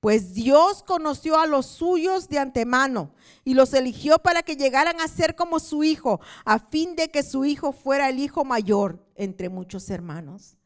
Pues 0.00 0.32
Dios 0.32 0.84
conoció 0.84 1.40
a 1.40 1.46
los 1.46 1.66
suyos 1.66 2.28
de 2.28 2.38
antemano 2.38 3.10
y 3.44 3.54
los 3.54 3.74
eligió 3.74 4.18
para 4.18 4.42
que 4.42 4.54
llegaran 4.54 5.00
a 5.00 5.08
ser 5.08 5.34
como 5.34 5.58
su 5.58 5.82
hijo, 5.82 6.20
a 6.44 6.60
fin 6.60 6.94
de 6.94 7.08
que 7.08 7.24
su 7.24 7.44
hijo 7.44 7.72
fuera 7.72 8.08
el 8.08 8.20
hijo 8.20 8.44
mayor 8.44 9.04
entre 9.16 9.48
muchos 9.48 9.90
hermanos. 9.90 10.56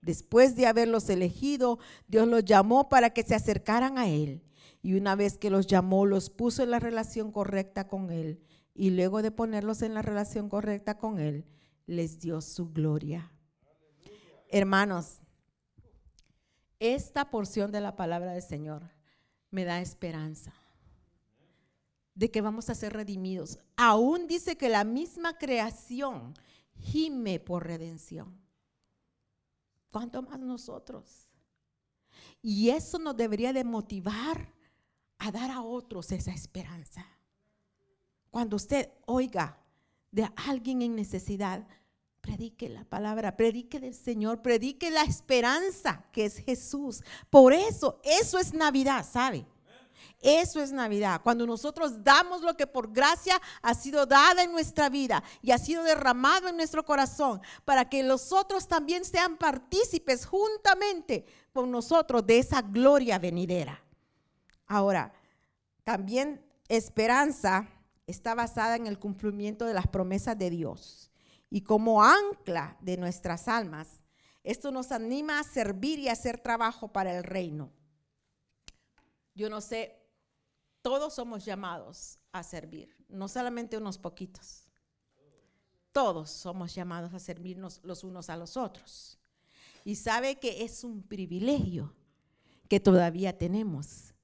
Después 0.00 0.54
de 0.54 0.68
haberlos 0.68 1.10
elegido, 1.10 1.80
Dios 2.06 2.28
los 2.28 2.44
llamó 2.44 2.88
para 2.88 3.10
que 3.10 3.24
se 3.24 3.34
acercaran 3.34 3.98
a 3.98 4.08
Él. 4.08 4.44
Y 4.80 4.94
una 4.94 5.16
vez 5.16 5.38
que 5.38 5.50
los 5.50 5.66
llamó, 5.66 6.06
los 6.06 6.30
puso 6.30 6.62
en 6.62 6.70
la 6.70 6.78
relación 6.78 7.32
correcta 7.32 7.88
con 7.88 8.12
Él. 8.12 8.40
Y 8.74 8.90
luego 8.90 9.22
de 9.22 9.32
ponerlos 9.32 9.82
en 9.82 9.92
la 9.92 10.02
relación 10.02 10.48
correcta 10.48 10.98
con 10.98 11.18
Él, 11.18 11.46
les 11.86 12.20
dio 12.20 12.40
su 12.40 12.70
gloria. 12.70 13.32
Hermanos, 14.48 15.20
esta 16.80 17.30
porción 17.30 17.70
de 17.70 17.80
la 17.80 17.96
palabra 17.96 18.32
del 18.32 18.42
Señor 18.42 18.90
me 19.50 19.64
da 19.64 19.80
esperanza 19.80 20.52
de 22.14 22.30
que 22.30 22.40
vamos 22.40 22.68
a 22.68 22.74
ser 22.74 22.94
redimidos. 22.94 23.58
Aún 23.76 24.26
dice 24.26 24.56
que 24.56 24.68
la 24.68 24.84
misma 24.84 25.38
creación 25.38 26.34
gime 26.80 27.38
por 27.40 27.66
redención. 27.66 28.40
¿Cuánto 29.90 30.22
más 30.22 30.40
nosotros? 30.40 31.28
Y 32.42 32.70
eso 32.70 32.98
nos 32.98 33.16
debería 33.16 33.52
de 33.52 33.64
motivar 33.64 34.52
a 35.18 35.30
dar 35.30 35.50
a 35.50 35.62
otros 35.62 36.10
esa 36.12 36.32
esperanza. 36.32 37.06
Cuando 38.30 38.56
usted 38.56 38.90
oiga 39.06 39.58
de 40.10 40.28
alguien 40.36 40.82
en 40.82 40.96
necesidad, 40.96 41.66
predique 42.28 42.68
la 42.68 42.84
palabra, 42.84 43.38
predique 43.38 43.80
del 43.80 43.94
Señor, 43.94 44.42
predique 44.42 44.90
la 44.90 45.02
esperanza 45.02 46.04
que 46.12 46.26
es 46.26 46.36
Jesús. 46.36 47.02
Por 47.30 47.54
eso, 47.54 48.02
eso 48.04 48.38
es 48.38 48.52
Navidad, 48.52 49.06
¿sabe? 49.10 49.46
Eso 50.20 50.60
es 50.60 50.70
Navidad, 50.70 51.22
cuando 51.24 51.46
nosotros 51.46 52.04
damos 52.04 52.42
lo 52.42 52.54
que 52.54 52.66
por 52.66 52.92
gracia 52.92 53.40
ha 53.62 53.72
sido 53.72 54.04
dada 54.04 54.42
en 54.42 54.52
nuestra 54.52 54.90
vida 54.90 55.22
y 55.40 55.52
ha 55.52 55.58
sido 55.58 55.82
derramado 55.84 56.48
en 56.48 56.56
nuestro 56.56 56.84
corazón, 56.84 57.40
para 57.64 57.88
que 57.88 58.02
los 58.02 58.30
otros 58.30 58.68
también 58.68 59.06
sean 59.06 59.38
partícipes 59.38 60.26
juntamente 60.26 61.24
con 61.54 61.70
nosotros 61.70 62.26
de 62.26 62.40
esa 62.40 62.60
gloria 62.60 63.18
venidera. 63.18 63.82
Ahora, 64.66 65.14
también 65.82 66.44
esperanza 66.68 67.68
está 68.06 68.34
basada 68.34 68.76
en 68.76 68.86
el 68.86 68.98
cumplimiento 68.98 69.64
de 69.64 69.72
las 69.72 69.86
promesas 69.86 70.36
de 70.36 70.50
Dios 70.50 71.08
y 71.50 71.62
como 71.62 72.02
ancla 72.02 72.76
de 72.80 72.96
nuestras 72.96 73.48
almas, 73.48 74.04
esto 74.42 74.70
nos 74.70 74.92
anima 74.92 75.40
a 75.40 75.44
servir 75.44 75.98
y 75.98 76.08
a 76.08 76.12
hacer 76.12 76.38
trabajo 76.38 76.92
para 76.92 77.16
el 77.16 77.24
reino. 77.24 77.72
Yo 79.34 79.50
no 79.50 79.60
sé 79.60 79.98
todos 80.82 81.14
somos 81.14 81.44
llamados 81.44 82.18
a 82.32 82.42
servir, 82.42 82.96
no 83.08 83.28
solamente 83.28 83.76
unos 83.76 83.98
poquitos. 83.98 84.68
Todos 85.92 86.30
somos 86.30 86.74
llamados 86.74 87.12
a 87.14 87.18
servirnos 87.18 87.80
los 87.82 88.04
unos 88.04 88.30
a 88.30 88.36
los 88.36 88.56
otros. 88.56 89.18
Y 89.84 89.96
sabe 89.96 90.38
que 90.38 90.64
es 90.64 90.84
un 90.84 91.02
privilegio 91.02 91.94
que 92.68 92.80
todavía 92.80 93.36
tenemos. 93.36 94.14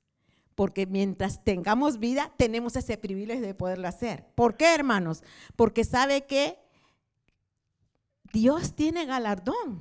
Porque 0.54 0.86
mientras 0.86 1.44
tengamos 1.44 1.98
vida, 1.98 2.32
tenemos 2.36 2.76
ese 2.76 2.96
privilegio 2.96 3.44
de 3.44 3.54
poderlo 3.54 3.88
hacer. 3.88 4.26
¿Por 4.34 4.56
qué, 4.56 4.74
hermanos? 4.74 5.22
Porque 5.56 5.84
sabe 5.84 6.26
que 6.26 6.63
Dios 8.34 8.74
tiene 8.74 9.06
galardón 9.06 9.80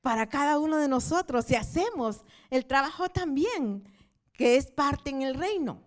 para 0.00 0.30
cada 0.30 0.58
uno 0.58 0.78
de 0.78 0.88
nosotros 0.88 1.44
si 1.44 1.54
hacemos 1.54 2.24
el 2.48 2.64
trabajo 2.64 3.10
también 3.10 3.86
que 4.32 4.56
es 4.56 4.70
parte 4.70 5.10
en 5.10 5.20
el 5.20 5.34
reino. 5.34 5.82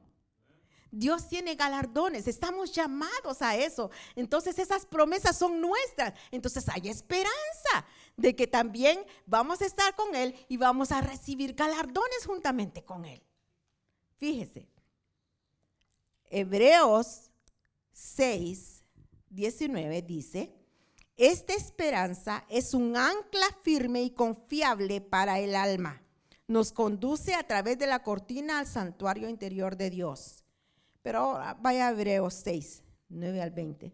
Dios 0.92 1.28
tiene 1.28 1.56
galardones, 1.56 2.28
estamos 2.28 2.72
llamados 2.72 3.42
a 3.42 3.56
eso. 3.56 3.90
Entonces 4.16 4.60
esas 4.60 4.86
promesas 4.86 5.36
son 5.36 5.60
nuestras. 5.60 6.14
Entonces 6.30 6.70
hay 6.70 6.88
esperanza 6.88 7.84
de 8.16 8.36
que 8.36 8.46
también 8.46 9.04
vamos 9.26 9.64
a 9.64 9.66
estar 9.66 9.96
con 9.96 10.14
Él 10.14 10.36
y 10.50 10.58
vamos 10.58 10.92
a 10.92 11.02
recibir 11.02 11.56
galardones 11.56 12.28
juntamente 12.28 12.86
con 12.86 13.06
Él. 13.06 13.24
Fíjese, 14.18 14.70
Hebreos 16.30 17.32
6, 17.92 18.84
19 19.32 20.04
dice, 20.04 20.63
esta 21.18 21.54
esperanza 21.54 22.46
es 22.50 22.74
un 22.74 22.98
ancla 22.98 23.48
firme 23.62 24.04
y 24.04 24.12
confiable 24.12 25.02
para 25.02 25.40
el 25.40 25.56
alma 25.56 26.04
nos 26.48 26.72
conduce 26.72 27.34
a 27.34 27.44
través 27.44 27.78
de 27.80 27.88
la 27.88 28.04
cortina 28.04 28.60
al 28.60 28.68
santuario 28.68 29.30
interior 29.30 29.78
de 29.78 29.90
Dios. 29.90 30.44
Pero 31.02 31.20
ahora 31.20 31.54
vaya 31.56 31.88
a 31.88 31.92
Hebreos 31.92 32.34
6, 32.36 32.84
9 33.10 33.42
al 33.42 33.52
20. 33.52 33.94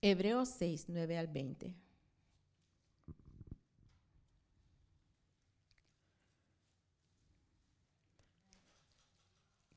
Hebreos 0.00 0.48
6, 0.58 0.84
9 0.88 1.18
al 1.18 1.26
20. 1.26 1.74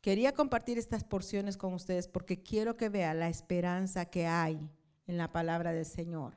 Quería 0.02 0.34
compartir 0.34 0.80
estas 0.80 1.04
porciones 1.04 1.58
con 1.58 1.74
ustedes 1.74 2.08
porque 2.08 2.42
quiero 2.42 2.76
que 2.76 2.90
vean 2.90 3.20
la 3.20 3.30
esperanza 3.30 4.06
que 4.06 4.26
hay 4.26 4.60
en 5.06 5.18
la 5.18 5.32
palabra 5.32 5.74
del 5.74 5.86
Señor. 5.86 6.34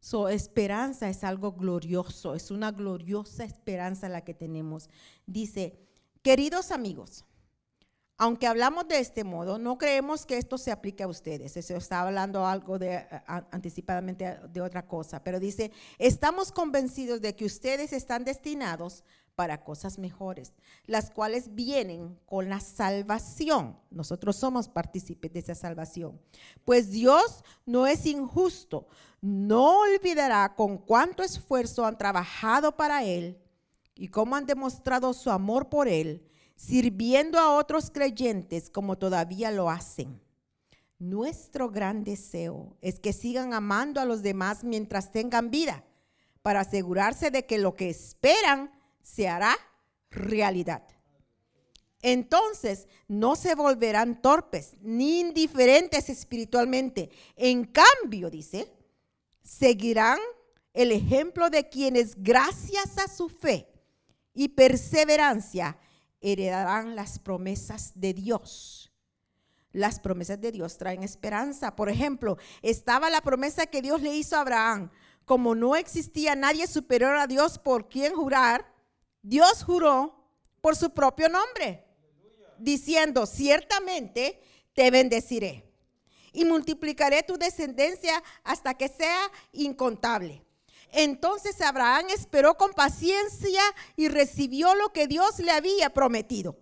Su 0.00 0.28
esperanza 0.28 1.08
es 1.08 1.22
algo 1.22 1.52
glorioso, 1.52 2.34
es 2.34 2.50
una 2.50 2.70
gloriosa 2.70 3.44
esperanza 3.44 4.08
la 4.08 4.22
que 4.22 4.34
tenemos. 4.34 4.88
Dice, 5.26 5.78
queridos 6.22 6.70
amigos, 6.70 7.24
aunque 8.18 8.46
hablamos 8.46 8.88
de 8.88 8.98
este 8.98 9.24
modo, 9.24 9.58
no 9.58 9.76
creemos 9.76 10.24
que 10.24 10.38
esto 10.38 10.56
se 10.56 10.72
aplique 10.72 11.02
a 11.02 11.08
ustedes. 11.08 11.54
Eso 11.56 11.76
está 11.76 12.00
hablando 12.00 12.46
algo 12.46 12.78
de 12.78 13.04
anticipadamente 13.50 14.38
de 14.50 14.60
otra 14.62 14.86
cosa, 14.86 15.22
pero 15.22 15.38
dice, 15.38 15.70
estamos 15.98 16.50
convencidos 16.50 17.20
de 17.20 17.36
que 17.36 17.44
ustedes 17.44 17.92
están 17.92 18.24
destinados 18.24 19.04
para 19.36 19.62
cosas 19.62 19.98
mejores, 19.98 20.54
las 20.86 21.10
cuales 21.10 21.54
vienen 21.54 22.18
con 22.24 22.48
la 22.48 22.58
salvación. 22.58 23.78
Nosotros 23.90 24.36
somos 24.36 24.68
partícipes 24.68 25.32
de 25.32 25.40
esa 25.40 25.54
salvación. 25.54 26.18
Pues 26.64 26.90
Dios 26.90 27.44
no 27.66 27.86
es 27.86 28.06
injusto, 28.06 28.88
no 29.20 29.80
olvidará 29.80 30.54
con 30.56 30.78
cuánto 30.78 31.22
esfuerzo 31.22 31.84
han 31.84 31.98
trabajado 31.98 32.76
para 32.76 33.04
Él 33.04 33.38
y 33.94 34.08
cómo 34.08 34.36
han 34.36 34.46
demostrado 34.46 35.12
su 35.12 35.30
amor 35.30 35.68
por 35.68 35.86
Él, 35.86 36.26
sirviendo 36.56 37.38
a 37.38 37.54
otros 37.56 37.90
creyentes 37.90 38.70
como 38.70 38.96
todavía 38.96 39.50
lo 39.50 39.68
hacen. 39.68 40.18
Nuestro 40.98 41.70
gran 41.70 42.04
deseo 42.04 42.74
es 42.80 42.98
que 42.98 43.12
sigan 43.12 43.52
amando 43.52 44.00
a 44.00 44.06
los 44.06 44.22
demás 44.22 44.64
mientras 44.64 45.12
tengan 45.12 45.50
vida, 45.50 45.84
para 46.40 46.60
asegurarse 46.60 47.30
de 47.30 47.44
que 47.44 47.58
lo 47.58 47.74
que 47.74 47.90
esperan 47.90 48.70
se 49.06 49.28
hará 49.28 49.56
realidad. 50.10 50.82
Entonces 52.02 52.88
no 53.06 53.36
se 53.36 53.54
volverán 53.54 54.20
torpes 54.20 54.74
ni 54.80 55.20
indiferentes 55.20 56.08
espiritualmente. 56.08 57.10
En 57.36 57.64
cambio, 57.64 58.30
dice, 58.30 58.68
seguirán 59.42 60.18
el 60.74 60.90
ejemplo 60.92 61.50
de 61.50 61.68
quienes 61.68 62.20
gracias 62.22 62.98
a 62.98 63.08
su 63.08 63.28
fe 63.28 63.68
y 64.34 64.48
perseverancia 64.48 65.78
heredarán 66.20 66.96
las 66.96 67.20
promesas 67.20 67.92
de 67.94 68.12
Dios. 68.12 68.92
Las 69.70 70.00
promesas 70.00 70.40
de 70.40 70.52
Dios 70.52 70.78
traen 70.78 71.02
esperanza. 71.02 71.76
Por 71.76 71.88
ejemplo, 71.88 72.38
estaba 72.60 73.08
la 73.08 73.20
promesa 73.20 73.66
que 73.66 73.82
Dios 73.82 74.02
le 74.02 74.14
hizo 74.16 74.36
a 74.36 74.40
Abraham. 74.40 74.90
Como 75.24 75.54
no 75.54 75.76
existía 75.76 76.34
nadie 76.34 76.66
superior 76.66 77.16
a 77.16 77.26
Dios 77.26 77.58
por 77.58 77.88
quien 77.88 78.14
jurar, 78.14 78.75
Dios 79.26 79.64
juró 79.64 80.14
por 80.60 80.76
su 80.76 80.90
propio 80.90 81.28
nombre, 81.28 81.84
diciendo, 82.58 83.26
ciertamente 83.26 84.40
te 84.72 84.88
bendeciré 84.92 85.68
y 86.32 86.44
multiplicaré 86.44 87.24
tu 87.24 87.36
descendencia 87.36 88.22
hasta 88.44 88.74
que 88.74 88.88
sea 88.88 89.18
incontable. 89.50 90.44
Entonces 90.92 91.60
Abraham 91.60 92.06
esperó 92.14 92.56
con 92.56 92.72
paciencia 92.72 93.62
y 93.96 94.06
recibió 94.06 94.76
lo 94.76 94.92
que 94.92 95.08
Dios 95.08 95.40
le 95.40 95.50
había 95.50 95.92
prometido. 95.92 96.56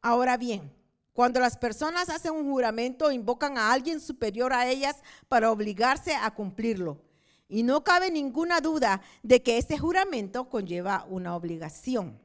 Ahora 0.00 0.38
bien, 0.38 0.74
cuando 1.12 1.38
las 1.38 1.58
personas 1.58 2.08
hacen 2.08 2.32
un 2.32 2.50
juramento, 2.50 3.12
invocan 3.12 3.58
a 3.58 3.72
alguien 3.72 4.00
superior 4.00 4.54
a 4.54 4.70
ellas 4.70 5.02
para 5.28 5.50
obligarse 5.50 6.14
a 6.14 6.34
cumplirlo. 6.34 7.11
Y 7.52 7.64
no 7.64 7.84
cabe 7.84 8.10
ninguna 8.10 8.62
duda 8.62 9.02
de 9.22 9.42
que 9.42 9.58
ese 9.58 9.76
juramento 9.76 10.48
conlleva 10.48 11.04
una 11.10 11.36
obligación. 11.36 12.18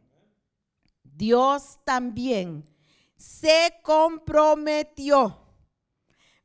Dios 1.03 1.79
también 1.83 2.63
se 3.17 3.73
comprometió 3.83 5.37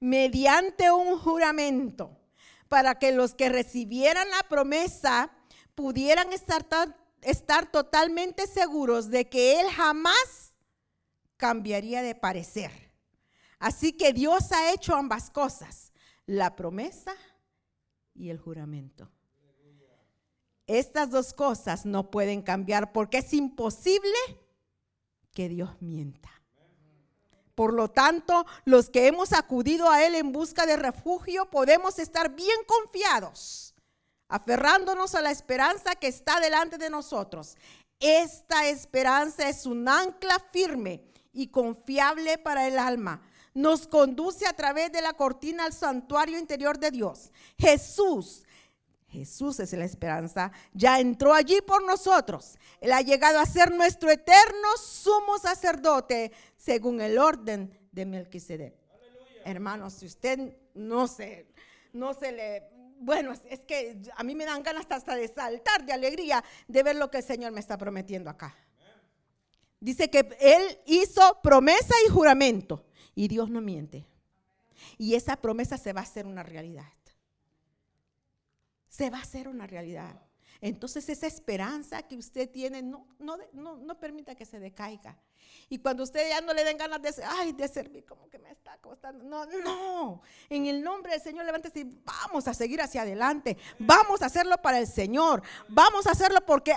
mediante 0.01 0.91
un 0.91 1.17
juramento 1.17 2.19
para 2.67 2.99
que 2.99 3.13
los 3.13 3.35
que 3.35 3.49
recibieran 3.49 4.29
la 4.31 4.49
promesa 4.49 5.31
pudieran 5.77 6.33
estar, 6.33 6.67
estar 7.21 7.71
totalmente 7.71 8.49
seguros 8.49 9.11
de 9.11 9.29
que 9.29 9.61
Él 9.61 9.71
jamás 9.71 10.57
cambiaría 11.37 12.03
de 12.03 12.17
parecer. 12.17 12.91
Así 13.61 13.93
que 13.93 14.13
Dios 14.13 14.51
ha 14.51 14.73
hecho 14.73 14.97
ambas 14.97 15.31
cosas, 15.31 15.93
la 16.27 16.57
promesa 16.57 17.15
y 18.15 18.31
el 18.31 18.39
juramento. 18.39 19.11
Estas 20.67 21.11
dos 21.11 21.35
cosas 21.35 21.85
no 21.85 22.11
pueden 22.11 22.43
cambiar 22.43 22.93
porque 22.93 23.19
es 23.19 23.33
imposible 23.35 24.15
que 25.33 25.49
Dios 25.49 25.71
mienta. 25.81 26.31
Por 27.55 27.75
lo 27.75 27.89
tanto, 27.89 28.47
los 28.65 28.89
que 28.89 29.07
hemos 29.07 29.33
acudido 29.33 29.91
a 29.91 30.05
Él 30.05 30.15
en 30.15 30.33
busca 30.33 30.65
de 30.65 30.77
refugio 30.77 31.51
podemos 31.51 31.99
estar 31.99 32.35
bien 32.35 32.57
confiados, 32.67 33.75
aferrándonos 34.29 35.15
a 35.15 35.21
la 35.21 35.31
esperanza 35.31 35.95
que 35.97 36.07
está 36.07 36.41
delante 36.41 36.79
de 36.79 36.89
nosotros. 36.89 37.57
Esta 38.01 38.69
esperanza 38.69 39.49
es 39.49 39.67
un 39.67 39.89
ancla 39.89 40.39
firme 40.51 41.05
y 41.33 41.49
confiable 41.49 42.39
para 42.39 42.67
el 42.67 42.79
alma 42.79 43.23
nos 43.55 43.87
conduce 43.87 44.47
a 44.47 44.53
través 44.53 44.93
de 44.93 45.03
la 45.03 45.13
cortina 45.13 45.65
al 45.65 45.73
santuario 45.73 46.39
interior 46.39 46.79
de 46.79 46.91
Dios. 46.91 47.31
Jesús, 47.59 48.45
Jesús 49.09 49.61
es 49.61 49.73
la 49.75 49.85
esperanza, 49.85 50.53
ya 50.73 50.99
entró 50.99 51.35
allí 51.35 51.61
por 51.61 51.85
nosotros. 51.85 52.57
Él 52.81 52.93
ha 52.93 53.03
llegado 53.03 53.39
a 53.39 53.47
ser 53.47 53.71
nuestro 53.73 54.11
eterno 54.11 54.69
sumo 54.83 55.39
sacerdote 55.39 56.33
según 56.57 57.01
el 57.01 57.19
orden 57.19 57.79
de 57.93 58.07
Melquisedec. 58.07 58.75
Hermanos, 59.45 59.95
si 59.95 60.07
usted 60.07 60.57
no 60.75 61.07
se, 61.09 61.47
no 61.93 62.15
se 62.15 62.33
le 62.33 62.73
bueno, 63.05 63.33
es, 63.33 63.61
que 63.65 64.01
a 64.17 64.23
mí 64.23 64.37
me 64.37 64.45
dan 64.45 64.63
ganas 64.63 64.87
hasta 64.89 65.17
de 65.17 65.27
saltar 65.27 65.85
de 65.85 65.93
alegría 65.93 66.43
de 66.69 66.83
ver 66.85 66.95
lo 66.95 67.11
que 67.11 67.19
el 67.19 67.25
Señor 67.25 67.51
me 67.51 67.59
está 67.59 67.77
prometiendo 67.77 68.31
acá. 68.31 68.55
Dice 69.81 70.09
que 70.09 70.37
Él 70.39 70.79
hizo 70.87 71.41
promesa 71.43 71.95
y 72.07 72.11
juramento 72.11 72.85
y 73.15 73.29
Dios 73.29 73.51
no 73.51 73.61
miente. 73.61 74.07
Y 74.99 75.15
esa 75.15 75.37
promesa 75.37 75.79
se 75.79 75.93
va 75.93 76.01
a 76.01 76.05
hacer 76.05 76.27
una 76.27 76.43
realidad. 76.43 76.93
Se 78.89 79.11
va 79.11 79.19
a 79.19 79.23
hacer 79.23 79.49
una 79.49 79.67
realidad. 79.67 80.21
Entonces 80.61 81.09
esa 81.09 81.27
esperanza 81.27 82.03
que 82.03 82.17
usted 82.17 82.49
tiene, 82.49 82.83
no, 82.83 83.07
no, 83.19 83.37
no, 83.53 83.99
permita 83.99 84.37
que 84.37 84.45
se 84.45 84.61
decaiga. 84.61 85.19
Y 85.69 85.79
cuando 85.79 86.05
usted 86.05 86.29
ya 86.29 86.41
no 86.41 86.55
le 86.55 86.63
den 86.63 86.79
ganas 86.79 87.03
de, 87.03 87.13
ay, 87.25 87.53
de 87.53 87.67
servir, 87.67 88.05
como 88.05 88.29
que 88.29 88.39
me 88.39 88.51
está 88.53 88.79
costando. 88.79 89.25
No, 89.25 89.45
no. 89.45 90.23
En 90.49 90.67
el 90.67 90.81
nombre 90.81 91.13
del 91.13 91.21
Señor, 91.21 91.45
levántese 91.47 91.81
y 91.81 92.01
vamos 92.05 92.47
a 92.47 92.55
seguir 92.55 92.81
hacia 92.81 93.03
adelante. 93.03 93.57
Vamos 93.79 94.23
a 94.23 94.27
hacerlo 94.27 94.57
para 94.63 94.79
el 94.79 94.87
Señor. 94.87 95.43
Vamos 95.69 96.07
a 96.07 96.13
hacerlo 96.13 96.41
porque 96.47 96.75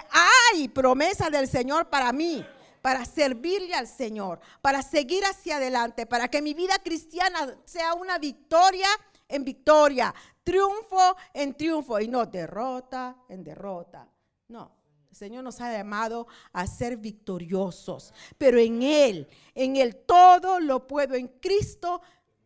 hay 0.51 0.67
promesa 0.69 1.29
del 1.29 1.47
Señor 1.47 1.87
para 1.87 2.11
mí 2.11 2.43
para 2.85 3.03
servirle 3.03 3.73
al 3.73 3.87
Señor, 3.87 4.39
para 4.61 4.83
seguir 4.83 5.23
hacia 5.25 5.57
adelante, 5.57 6.05
para 6.05 6.27
que 6.27 6.39
mi 6.39 6.53
vida 6.53 6.75
cristiana 6.83 7.57
sea 7.65 7.95
una 7.95 8.19
victoria 8.19 8.87
en 9.27 9.43
victoria, 9.43 10.13
triunfo 10.43 11.15
en 11.33 11.55
triunfo 11.55 11.99
y 11.99 12.07
no 12.07 12.27
derrota 12.27 13.17
en 13.27 13.43
derrota. 13.43 14.07
No, 14.49 14.71
el 15.09 15.15
Señor 15.15 15.43
nos 15.43 15.59
ha 15.61 15.75
llamado 15.75 16.27
a 16.53 16.67
ser 16.67 16.97
victoriosos, 16.97 18.13
pero 18.37 18.59
en 18.59 18.83
Él, 18.83 19.27
en 19.55 19.77
Él 19.77 20.03
todo 20.05 20.59
lo 20.59 20.85
puedo 20.85 21.15
en 21.15 21.27
Cristo 21.27 22.03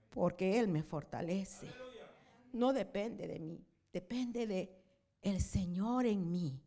porque 0.09 0.57
Él 0.57 0.69
me 0.69 0.83
fortalece. 0.83 1.67
No 2.53 2.71
depende 2.71 3.27
de 3.27 3.39
mí, 3.39 3.61
depende 3.91 4.47
de 4.47 4.73
el 5.21 5.41
Señor 5.41 6.05
en 6.05 6.31
mí. 6.31 6.61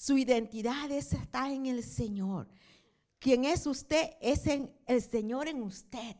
Su 0.00 0.16
identidad 0.16 0.90
está 0.90 1.52
en 1.52 1.66
el 1.66 1.84
Señor. 1.84 2.48
Quien 3.18 3.44
es 3.44 3.66
usted 3.66 4.12
es 4.22 4.46
el 4.46 5.02
Señor 5.02 5.46
en 5.46 5.60
usted. 5.62 6.16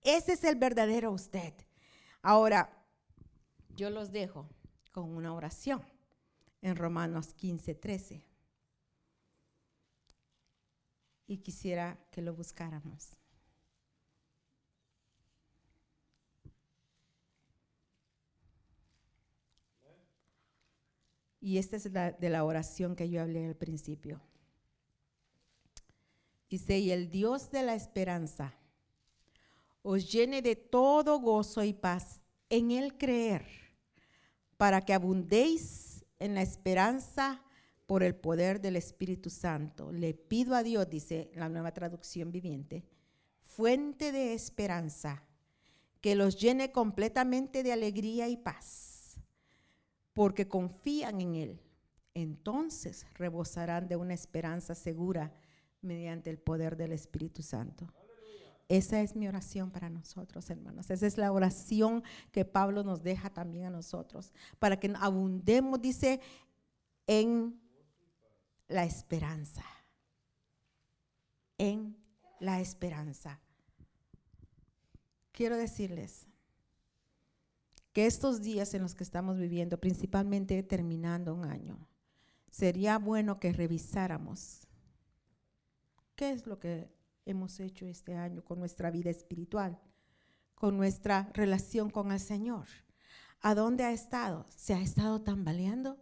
Ese 0.00 0.34
es 0.34 0.44
el 0.44 0.54
verdadero 0.54 1.10
usted. 1.10 1.54
Ahora, 2.22 2.86
yo 3.70 3.90
los 3.90 4.12
dejo 4.12 4.48
con 4.92 5.10
una 5.10 5.34
oración 5.34 5.82
en 6.62 6.76
Romanos 6.76 7.34
15, 7.34 7.74
13. 7.74 8.24
Y 11.26 11.38
quisiera 11.38 11.98
que 12.12 12.22
lo 12.22 12.32
buscáramos. 12.32 13.10
Y 21.44 21.58
esta 21.58 21.76
es 21.76 21.92
la 21.92 22.10
de 22.10 22.30
la 22.30 22.42
oración 22.42 22.96
que 22.96 23.10
yo 23.10 23.20
hablé 23.20 23.44
al 23.44 23.54
principio. 23.54 24.18
Dice, 26.48 26.78
y 26.78 26.90
el 26.90 27.10
Dios 27.10 27.50
de 27.50 27.62
la 27.62 27.74
esperanza 27.74 28.54
os 29.82 30.10
llene 30.10 30.40
de 30.40 30.56
todo 30.56 31.20
gozo 31.20 31.62
y 31.62 31.74
paz 31.74 32.22
en 32.48 32.70
el 32.70 32.96
creer, 32.96 33.44
para 34.56 34.80
que 34.86 34.94
abundéis 34.94 36.06
en 36.18 36.34
la 36.34 36.40
esperanza 36.40 37.42
por 37.84 38.02
el 38.02 38.14
poder 38.14 38.58
del 38.62 38.76
Espíritu 38.76 39.28
Santo. 39.28 39.92
Le 39.92 40.14
pido 40.14 40.54
a 40.54 40.62
Dios, 40.62 40.88
dice 40.88 41.30
la 41.34 41.50
nueva 41.50 41.74
traducción 41.74 42.32
viviente, 42.32 42.86
fuente 43.42 44.12
de 44.12 44.32
esperanza, 44.32 45.24
que 46.00 46.14
los 46.14 46.40
llene 46.40 46.72
completamente 46.72 47.62
de 47.62 47.74
alegría 47.74 48.28
y 48.28 48.38
paz 48.38 48.93
porque 50.14 50.48
confían 50.48 51.20
en 51.20 51.34
Él. 51.34 51.60
Entonces 52.14 53.06
rebosarán 53.14 53.88
de 53.88 53.96
una 53.96 54.14
esperanza 54.14 54.74
segura 54.74 55.32
mediante 55.82 56.30
el 56.30 56.38
poder 56.38 56.76
del 56.76 56.92
Espíritu 56.92 57.42
Santo. 57.42 57.86
Esa 58.68 59.02
es 59.02 59.14
mi 59.14 59.28
oración 59.28 59.70
para 59.70 59.90
nosotros, 59.90 60.48
hermanos. 60.48 60.90
Esa 60.90 61.06
es 61.06 61.18
la 61.18 61.32
oración 61.32 62.02
que 62.32 62.46
Pablo 62.46 62.82
nos 62.82 63.02
deja 63.02 63.28
también 63.28 63.66
a 63.66 63.70
nosotros, 63.70 64.32
para 64.58 64.80
que 64.80 64.90
abundemos, 64.98 65.82
dice, 65.82 66.20
en 67.06 67.60
la 68.68 68.84
esperanza. 68.84 69.64
En 71.58 71.96
la 72.40 72.60
esperanza. 72.60 73.40
Quiero 75.32 75.56
decirles, 75.56 76.26
que 77.94 78.06
estos 78.06 78.42
días 78.42 78.74
en 78.74 78.82
los 78.82 78.96
que 78.96 79.04
estamos 79.04 79.38
viviendo, 79.38 79.78
principalmente 79.78 80.60
terminando 80.64 81.32
un 81.32 81.44
año, 81.44 81.78
sería 82.50 82.98
bueno 82.98 83.38
que 83.38 83.52
revisáramos 83.52 84.66
qué 86.16 86.32
es 86.32 86.44
lo 86.48 86.58
que 86.58 86.92
hemos 87.24 87.60
hecho 87.60 87.86
este 87.86 88.16
año 88.16 88.44
con 88.44 88.58
nuestra 88.58 88.90
vida 88.90 89.10
espiritual, 89.10 89.80
con 90.56 90.76
nuestra 90.76 91.30
relación 91.34 91.88
con 91.88 92.10
el 92.10 92.18
Señor. 92.18 92.66
¿A 93.40 93.54
dónde 93.54 93.84
ha 93.84 93.92
estado? 93.92 94.44
¿Se 94.48 94.74
ha 94.74 94.80
estado 94.80 95.22
tambaleando? 95.22 95.96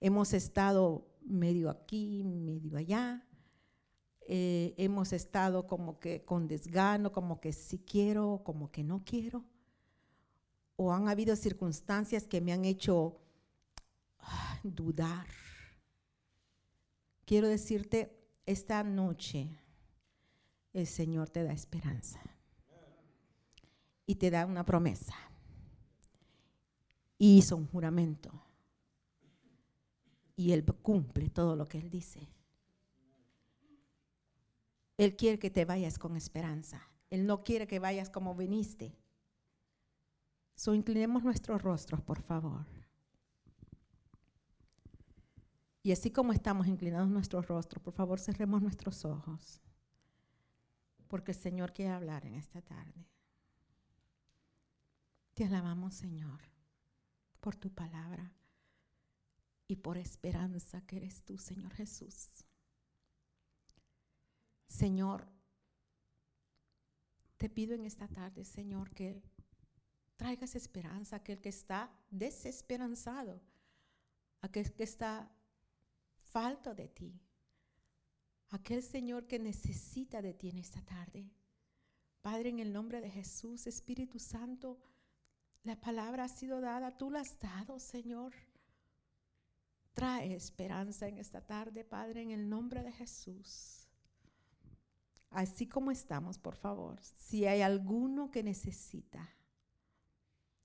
Hemos 0.00 0.32
estado 0.32 1.06
medio 1.20 1.68
aquí, 1.68 2.24
medio 2.24 2.78
allá. 2.78 3.28
Eh, 4.26 4.74
hemos 4.78 5.12
estado 5.12 5.66
como 5.66 6.00
que 6.00 6.24
con 6.24 6.48
desgano, 6.48 7.12
como 7.12 7.38
que 7.38 7.52
sí 7.52 7.80
quiero, 7.80 8.40
como 8.44 8.70
que 8.70 8.82
no 8.82 9.04
quiero 9.04 9.51
o 10.76 10.92
han 10.92 11.08
habido 11.08 11.36
circunstancias 11.36 12.26
que 12.26 12.40
me 12.40 12.52
han 12.52 12.64
hecho 12.64 13.20
ah, 14.18 14.58
dudar. 14.62 15.26
Quiero 17.24 17.48
decirte, 17.48 18.18
esta 18.46 18.82
noche 18.82 19.58
el 20.72 20.86
Señor 20.86 21.30
te 21.30 21.44
da 21.44 21.52
esperanza 21.52 22.20
y 24.06 24.16
te 24.16 24.30
da 24.30 24.46
una 24.46 24.64
promesa. 24.64 25.14
Y 27.18 27.38
hizo 27.38 27.56
un 27.56 27.68
juramento. 27.68 28.32
Y 30.34 30.52
Él 30.52 30.64
cumple 30.64 31.30
todo 31.30 31.54
lo 31.54 31.66
que 31.66 31.78
Él 31.78 31.88
dice. 31.88 32.28
Él 34.96 35.16
quiere 35.16 35.38
que 35.38 35.50
te 35.50 35.64
vayas 35.64 35.98
con 35.98 36.16
esperanza. 36.16 36.82
Él 37.10 37.26
no 37.26 37.42
quiere 37.44 37.66
que 37.66 37.78
vayas 37.78 38.10
como 38.10 38.34
viniste. 38.34 38.96
So 40.54 40.74
inclinemos 40.74 41.22
nuestros 41.22 41.62
rostros, 41.62 42.00
por 42.00 42.20
favor. 42.22 42.66
Y 45.82 45.90
así 45.90 46.10
como 46.10 46.32
estamos 46.32 46.68
inclinados 46.68 47.08
nuestros 47.08 47.48
rostros, 47.48 47.82
por 47.82 47.92
favor 47.92 48.20
cerremos 48.20 48.62
nuestros 48.62 49.04
ojos. 49.04 49.60
Porque 51.08 51.32
el 51.32 51.38
Señor 51.38 51.72
quiere 51.72 51.90
hablar 51.90 52.24
en 52.24 52.34
esta 52.34 52.62
tarde. 52.62 53.08
Te 55.34 55.44
alabamos, 55.44 55.94
Señor, 55.94 56.40
por 57.40 57.56
tu 57.56 57.70
palabra 57.70 58.32
y 59.66 59.76
por 59.76 59.98
esperanza 59.98 60.82
que 60.82 60.98
eres 60.98 61.24
tú, 61.24 61.38
Señor 61.38 61.72
Jesús. 61.72 62.44
Señor, 64.68 65.26
te 67.38 67.48
pido 67.48 67.74
en 67.74 67.84
esta 67.84 68.06
tarde, 68.06 68.44
Señor, 68.44 68.90
que 68.90 69.22
traigas 70.22 70.54
esperanza 70.54 71.16
a 71.16 71.18
aquel 71.18 71.40
que 71.40 71.48
está 71.48 71.90
desesperanzado, 72.08 73.40
aquel 74.40 74.72
que 74.72 74.84
está 74.84 75.28
falto 76.14 76.76
de 76.76 76.86
ti, 76.86 77.20
aquel 78.50 78.84
Señor 78.84 79.26
que 79.26 79.40
necesita 79.40 80.22
de 80.22 80.32
ti 80.32 80.50
en 80.50 80.58
esta 80.58 80.80
tarde. 80.82 81.28
Padre, 82.20 82.50
en 82.50 82.60
el 82.60 82.72
nombre 82.72 83.00
de 83.00 83.10
Jesús, 83.10 83.66
Espíritu 83.66 84.20
Santo, 84.20 84.78
la 85.64 85.74
palabra 85.80 86.22
ha 86.22 86.28
sido 86.28 86.60
dada, 86.60 86.96
tú 86.96 87.10
la 87.10 87.18
has 87.18 87.36
dado, 87.40 87.80
Señor. 87.80 88.32
Trae 89.92 90.36
esperanza 90.36 91.08
en 91.08 91.18
esta 91.18 91.40
tarde, 91.44 91.84
Padre, 91.84 92.22
en 92.22 92.30
el 92.30 92.48
nombre 92.48 92.84
de 92.84 92.92
Jesús. 92.92 93.88
Así 95.30 95.66
como 95.66 95.90
estamos, 95.90 96.38
por 96.38 96.54
favor, 96.54 97.00
si 97.02 97.44
hay 97.44 97.60
alguno 97.62 98.30
que 98.30 98.44
necesita 98.44 99.28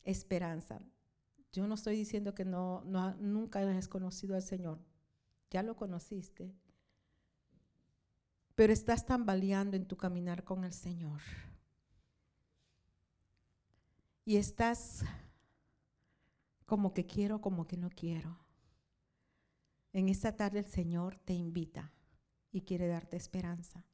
esperanza. 0.08 0.82
Yo 1.52 1.68
no 1.68 1.76
estoy 1.76 1.96
diciendo 1.96 2.34
que 2.34 2.46
no, 2.46 2.84
nunca 3.20 3.60
has 3.60 3.88
conocido 3.88 4.36
al 4.36 4.42
Señor. 4.42 4.80
Ya 5.50 5.64
lo 5.64 5.76
conociste. 5.76 6.54
Pero 8.56 8.74
estás 8.74 9.06
tambaleando 9.06 9.78
en 9.78 9.86
tu 9.86 9.98
caminar 9.98 10.44
con 10.44 10.64
el 10.64 10.74
Señor. 10.74 11.22
Y 14.26 14.38
estás 14.38 15.06
como 16.66 16.94
que 16.94 17.06
quiero, 17.06 17.40
como 17.40 17.66
que 17.68 17.78
no 17.78 17.90
quiero. 17.90 18.38
En 19.94 20.10
esta 20.10 20.36
tarde 20.36 20.60
el 20.60 20.66
Señor 20.66 21.18
te 21.18 21.34
invita 21.34 21.94
y 22.52 22.62
quiere 22.62 22.88
darte 22.88 23.16
esperanza. 23.18 23.86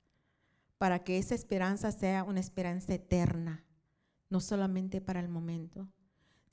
Para 0.78 1.04
que 1.04 1.18
esa 1.18 1.36
esperanza 1.36 1.92
sea 1.92 2.24
una 2.24 2.40
esperanza 2.40 2.94
eterna, 2.94 3.64
no 4.30 4.40
solamente 4.40 5.00
para 5.00 5.20
el 5.20 5.30
momento, 5.30 5.88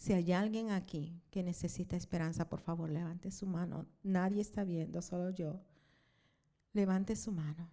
Si 0.01 0.15
hay 0.15 0.33
alguien 0.33 0.71
aquí 0.71 1.21
que 1.31 1.43
necesita 1.43 1.95
esperanza, 1.95 2.49
por 2.49 2.63
favor, 2.63 2.89
levante 2.89 3.31
su 3.31 3.47
mano. 3.47 3.87
Nadie 4.03 4.41
está 4.41 4.65
viendo, 4.65 5.03
solo 5.03 5.29
yo. 5.29 5.61
Levante 6.73 7.15
su 7.17 7.33
mano. 7.33 7.71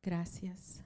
Gracias. 0.00 0.84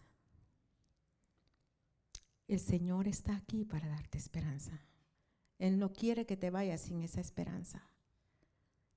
El 2.48 2.60
Señor 2.60 3.08
está 3.08 3.36
aquí 3.36 3.66
para 3.66 3.88
darte 3.88 4.16
esperanza. 4.16 4.80
Él 5.58 5.78
no 5.78 5.92
quiere 5.92 6.24
que 6.24 6.38
te 6.38 6.48
vayas 6.48 6.80
sin 6.80 7.02
esa 7.02 7.20
esperanza. 7.20 7.90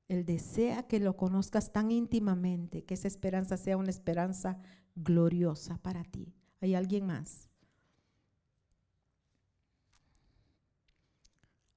Él 0.08 0.24
desea 0.24 0.88
que 0.88 1.02
lo 1.02 1.18
conozcas 1.18 1.74
tan 1.74 1.92
íntimamente, 1.92 2.86
que 2.86 2.94
esa 2.94 3.10
esperanza 3.10 3.58
sea 3.58 3.76
una 3.76 3.90
esperanza 3.90 4.58
gloriosa 4.96 5.80
para 5.80 6.06
ti. 6.06 6.34
¿Hay 6.62 6.76
alguien 6.76 7.06
más? 7.06 7.47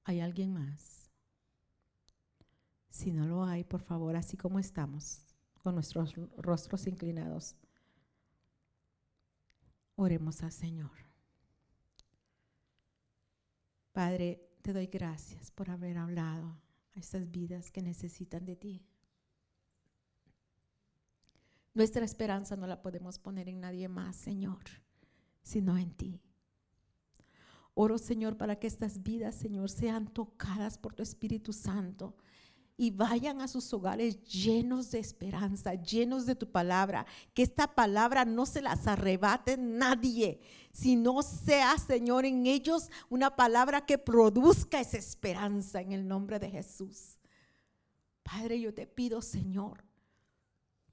¿Hay 0.03 0.19
alguien 0.19 0.53
más? 0.53 1.11
Si 2.89 3.11
no 3.11 3.25
lo 3.25 3.43
hay, 3.43 3.63
por 3.63 3.81
favor, 3.81 4.15
así 4.15 4.37
como 4.37 4.59
estamos, 4.59 5.25
con 5.63 5.75
nuestros 5.75 6.13
rostros 6.37 6.87
inclinados, 6.87 7.55
oremos 9.95 10.41
al 10.43 10.51
Señor. 10.51 10.91
Padre, 13.91 14.49
te 14.61 14.73
doy 14.73 14.87
gracias 14.87 15.51
por 15.51 15.69
haber 15.69 15.97
hablado 15.97 16.57
a 16.95 16.99
estas 16.99 17.29
vidas 17.29 17.71
que 17.71 17.81
necesitan 17.81 18.45
de 18.45 18.55
ti. 18.55 18.85
Nuestra 21.73 22.03
esperanza 22.03 22.55
no 22.55 22.67
la 22.67 22.81
podemos 22.81 23.17
poner 23.17 23.47
en 23.47 23.61
nadie 23.61 23.87
más, 23.87 24.15
Señor, 24.15 24.63
sino 25.41 25.77
en 25.77 25.91
ti. 25.93 26.21
Oro, 27.73 27.97
Señor, 27.97 28.37
para 28.37 28.57
que 28.57 28.67
estas 28.67 29.01
vidas, 29.01 29.35
Señor, 29.35 29.69
sean 29.69 30.07
tocadas 30.07 30.77
por 30.77 30.93
tu 30.93 31.03
Espíritu 31.03 31.53
Santo 31.53 32.15
y 32.75 32.91
vayan 32.91 33.41
a 33.41 33.47
sus 33.47 33.71
hogares 33.73 34.23
llenos 34.23 34.91
de 34.91 34.99
esperanza, 34.99 35.75
llenos 35.75 36.25
de 36.25 36.35
tu 36.35 36.51
palabra. 36.51 37.05
Que 37.33 37.43
esta 37.43 37.73
palabra 37.73 38.25
no 38.25 38.45
se 38.45 38.61
las 38.61 38.87
arrebate 38.87 39.55
nadie, 39.55 40.41
sino 40.73 41.21
sea, 41.21 41.77
Señor, 41.77 42.25
en 42.25 42.45
ellos 42.45 42.89
una 43.09 43.35
palabra 43.35 43.85
que 43.85 43.97
produzca 43.97 44.79
esa 44.79 44.97
esperanza 44.97 45.79
en 45.79 45.91
el 45.93 46.07
nombre 46.07 46.39
de 46.39 46.49
Jesús. 46.49 47.19
Padre, 48.23 48.59
yo 48.59 48.73
te 48.73 48.87
pido, 48.87 49.21
Señor, 49.21 49.85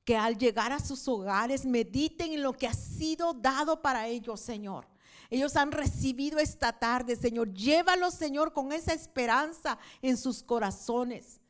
que 0.04 0.16
al 0.16 0.38
llegar 0.38 0.72
a 0.72 0.80
sus 0.80 1.08
hogares 1.08 1.64
mediten 1.64 2.32
en 2.32 2.42
lo 2.42 2.52
que 2.52 2.66
ha 2.66 2.74
sido 2.74 3.32
dado 3.34 3.82
para 3.82 4.06
ellos, 4.06 4.40
Señor 4.40 4.86
ellos 5.30 5.56
han 5.56 5.72
recibido 5.72 6.38
esta 6.38 6.72
tarde, 6.72 7.14
Señor. 7.14 7.52
Llévalos, 7.52 8.14
Señor, 8.14 8.52
con 8.52 8.72
esa 8.72 8.94
esperanza 8.94 9.78
en 10.00 10.16
sus 10.16 10.42
corazones. 10.42 11.40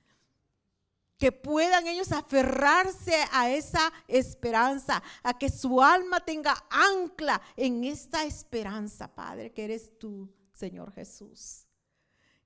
Que 1.17 1.33
puedan 1.33 1.87
ellos 1.87 2.13
aferrarse 2.13 3.15
a 3.33 3.51
esa 3.51 3.93
esperanza, 4.07 5.03
a 5.23 5.37
que 5.37 5.49
su 5.49 5.83
alma 5.83 6.21
tenga 6.21 6.55
ancla 6.71 7.41
en 7.57 7.85
esta 7.85 8.25
esperanza, 8.25 9.13
Padre, 9.13 9.53
que 9.53 9.65
eres 9.65 9.99
tú, 9.99 10.33
Señor 10.53 10.93
Jesús. 10.93 11.65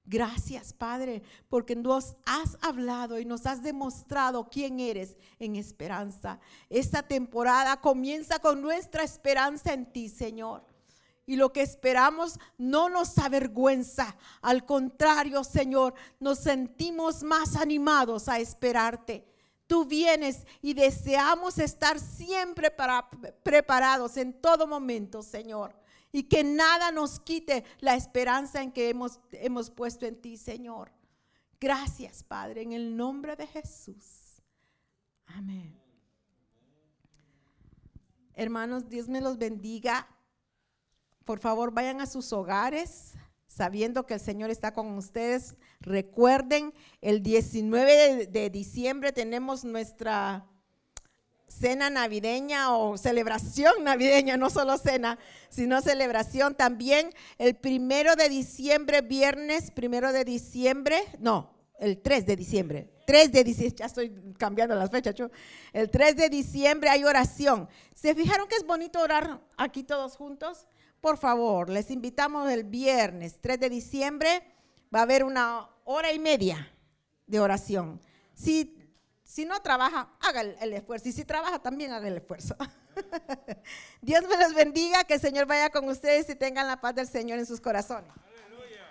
Gracias, 0.04 0.72
Padre, 0.72 1.22
porque 1.48 1.76
nos 1.76 2.16
has 2.26 2.58
hablado 2.60 3.20
y 3.20 3.24
nos 3.24 3.46
has 3.46 3.62
demostrado 3.62 4.48
quién 4.50 4.80
eres 4.80 5.16
en 5.38 5.56
esperanza. 5.56 6.40
Esta 6.68 7.02
temporada 7.02 7.80
comienza 7.80 8.38
con 8.38 8.60
nuestra 8.60 9.04
esperanza 9.04 9.72
en 9.72 9.90
ti, 9.92 10.08
Señor 10.08 10.71
y 11.32 11.36
lo 11.36 11.50
que 11.50 11.62
esperamos 11.62 12.38
no 12.58 12.90
nos 12.90 13.16
avergüenza. 13.16 14.18
Al 14.42 14.66
contrario, 14.66 15.42
Señor, 15.44 15.94
nos 16.20 16.40
sentimos 16.40 17.22
más 17.22 17.56
animados 17.56 18.28
a 18.28 18.38
esperarte. 18.38 19.24
Tú 19.66 19.86
vienes 19.86 20.46
y 20.60 20.74
deseamos 20.74 21.56
estar 21.56 21.98
siempre 21.98 22.70
para, 22.70 23.08
preparados 23.42 24.18
en 24.18 24.34
todo 24.42 24.66
momento, 24.66 25.22
Señor. 25.22 25.74
Y 26.12 26.24
que 26.24 26.44
nada 26.44 26.92
nos 26.92 27.18
quite 27.18 27.64
la 27.80 27.94
esperanza 27.94 28.60
en 28.60 28.70
que 28.70 28.90
hemos, 28.90 29.18
hemos 29.30 29.70
puesto 29.70 30.04
en 30.04 30.20
ti, 30.20 30.36
Señor. 30.36 30.92
Gracias, 31.58 32.22
Padre, 32.24 32.60
en 32.60 32.74
el 32.74 32.94
nombre 32.94 33.36
de 33.36 33.46
Jesús. 33.46 34.42
Amén. 35.28 35.80
Hermanos, 38.34 38.90
Dios 38.90 39.08
me 39.08 39.22
los 39.22 39.38
bendiga. 39.38 40.06
Por 41.24 41.38
favor, 41.38 41.72
vayan 41.72 42.00
a 42.00 42.06
sus 42.06 42.32
hogares 42.32 43.14
sabiendo 43.46 44.06
que 44.06 44.14
el 44.14 44.20
Señor 44.20 44.50
está 44.50 44.72
con 44.72 44.96
ustedes. 44.96 45.56
Recuerden, 45.80 46.72
el 47.00 47.22
19 47.22 48.26
de, 48.26 48.50
diciembre 48.50 49.12
tenemos 49.12 49.64
nuestra 49.64 50.46
cena 51.46 51.90
navideña 51.90 52.74
o 52.74 52.96
celebración 52.96 53.84
navideña, 53.84 54.38
no 54.38 54.48
solo 54.48 54.78
cena, 54.78 55.18
sino 55.50 55.82
celebración 55.82 56.54
también. 56.54 57.10
El 57.38 57.54
primero 57.54 58.16
de 58.16 58.28
diciembre, 58.28 59.02
viernes 59.02 59.70
primero 59.70 60.12
de 60.12 60.24
diciembre, 60.24 61.02
no, 61.18 61.52
el 61.78 62.00
3 62.00 62.26
de 62.26 62.36
diciembre. 62.36 62.88
3 63.06 63.32
de 63.32 63.44
diciembre, 63.44 63.76
ya 63.76 63.86
estoy 63.86 64.14
cambiando 64.38 64.74
las 64.74 64.90
fechas. 64.90 65.14
El 65.72 65.90
3 65.90 66.16
de 66.16 66.30
diciembre 66.30 66.88
hay 66.88 67.04
oración. 67.04 67.68
¿Se 67.94 68.14
fijaron 68.14 68.48
que 68.48 68.56
es 68.56 68.64
bonito 68.64 69.00
orar 69.00 69.40
aquí 69.58 69.82
todos 69.82 70.16
juntos? 70.16 70.66
Por 71.02 71.18
favor, 71.18 71.68
les 71.68 71.90
invitamos 71.90 72.48
el 72.48 72.62
viernes 72.62 73.40
3 73.40 73.58
de 73.58 73.68
diciembre, 73.68 74.40
va 74.94 75.00
a 75.00 75.02
haber 75.02 75.24
una 75.24 75.68
hora 75.84 76.12
y 76.12 76.20
media 76.20 76.72
de 77.26 77.40
oración. 77.40 78.00
Si, 78.34 78.78
si 79.24 79.44
no 79.44 79.60
trabaja, 79.60 80.10
haga 80.20 80.42
el, 80.42 80.72
esfuerzo. 80.72 81.08
Y 81.08 81.12
si 81.12 81.24
trabaja, 81.24 81.58
también 81.58 81.92
haga 81.92 82.06
el 82.06 82.18
esfuerzo. 82.18 82.54
Dios 84.00 84.22
me 84.28 84.36
los 84.36 84.54
bendiga, 84.54 85.02
que 85.02 85.14
el 85.14 85.20
Señor 85.20 85.46
vaya 85.46 85.70
con 85.70 85.88
ustedes 85.88 86.30
y 86.30 86.36
tengan 86.36 86.68
la 86.68 86.80
paz 86.80 86.94
del 86.94 87.08
Señor 87.08 87.40
en 87.40 87.46
sus 87.46 87.60
corazones. 87.60 88.12
Aleluya. 88.24 88.86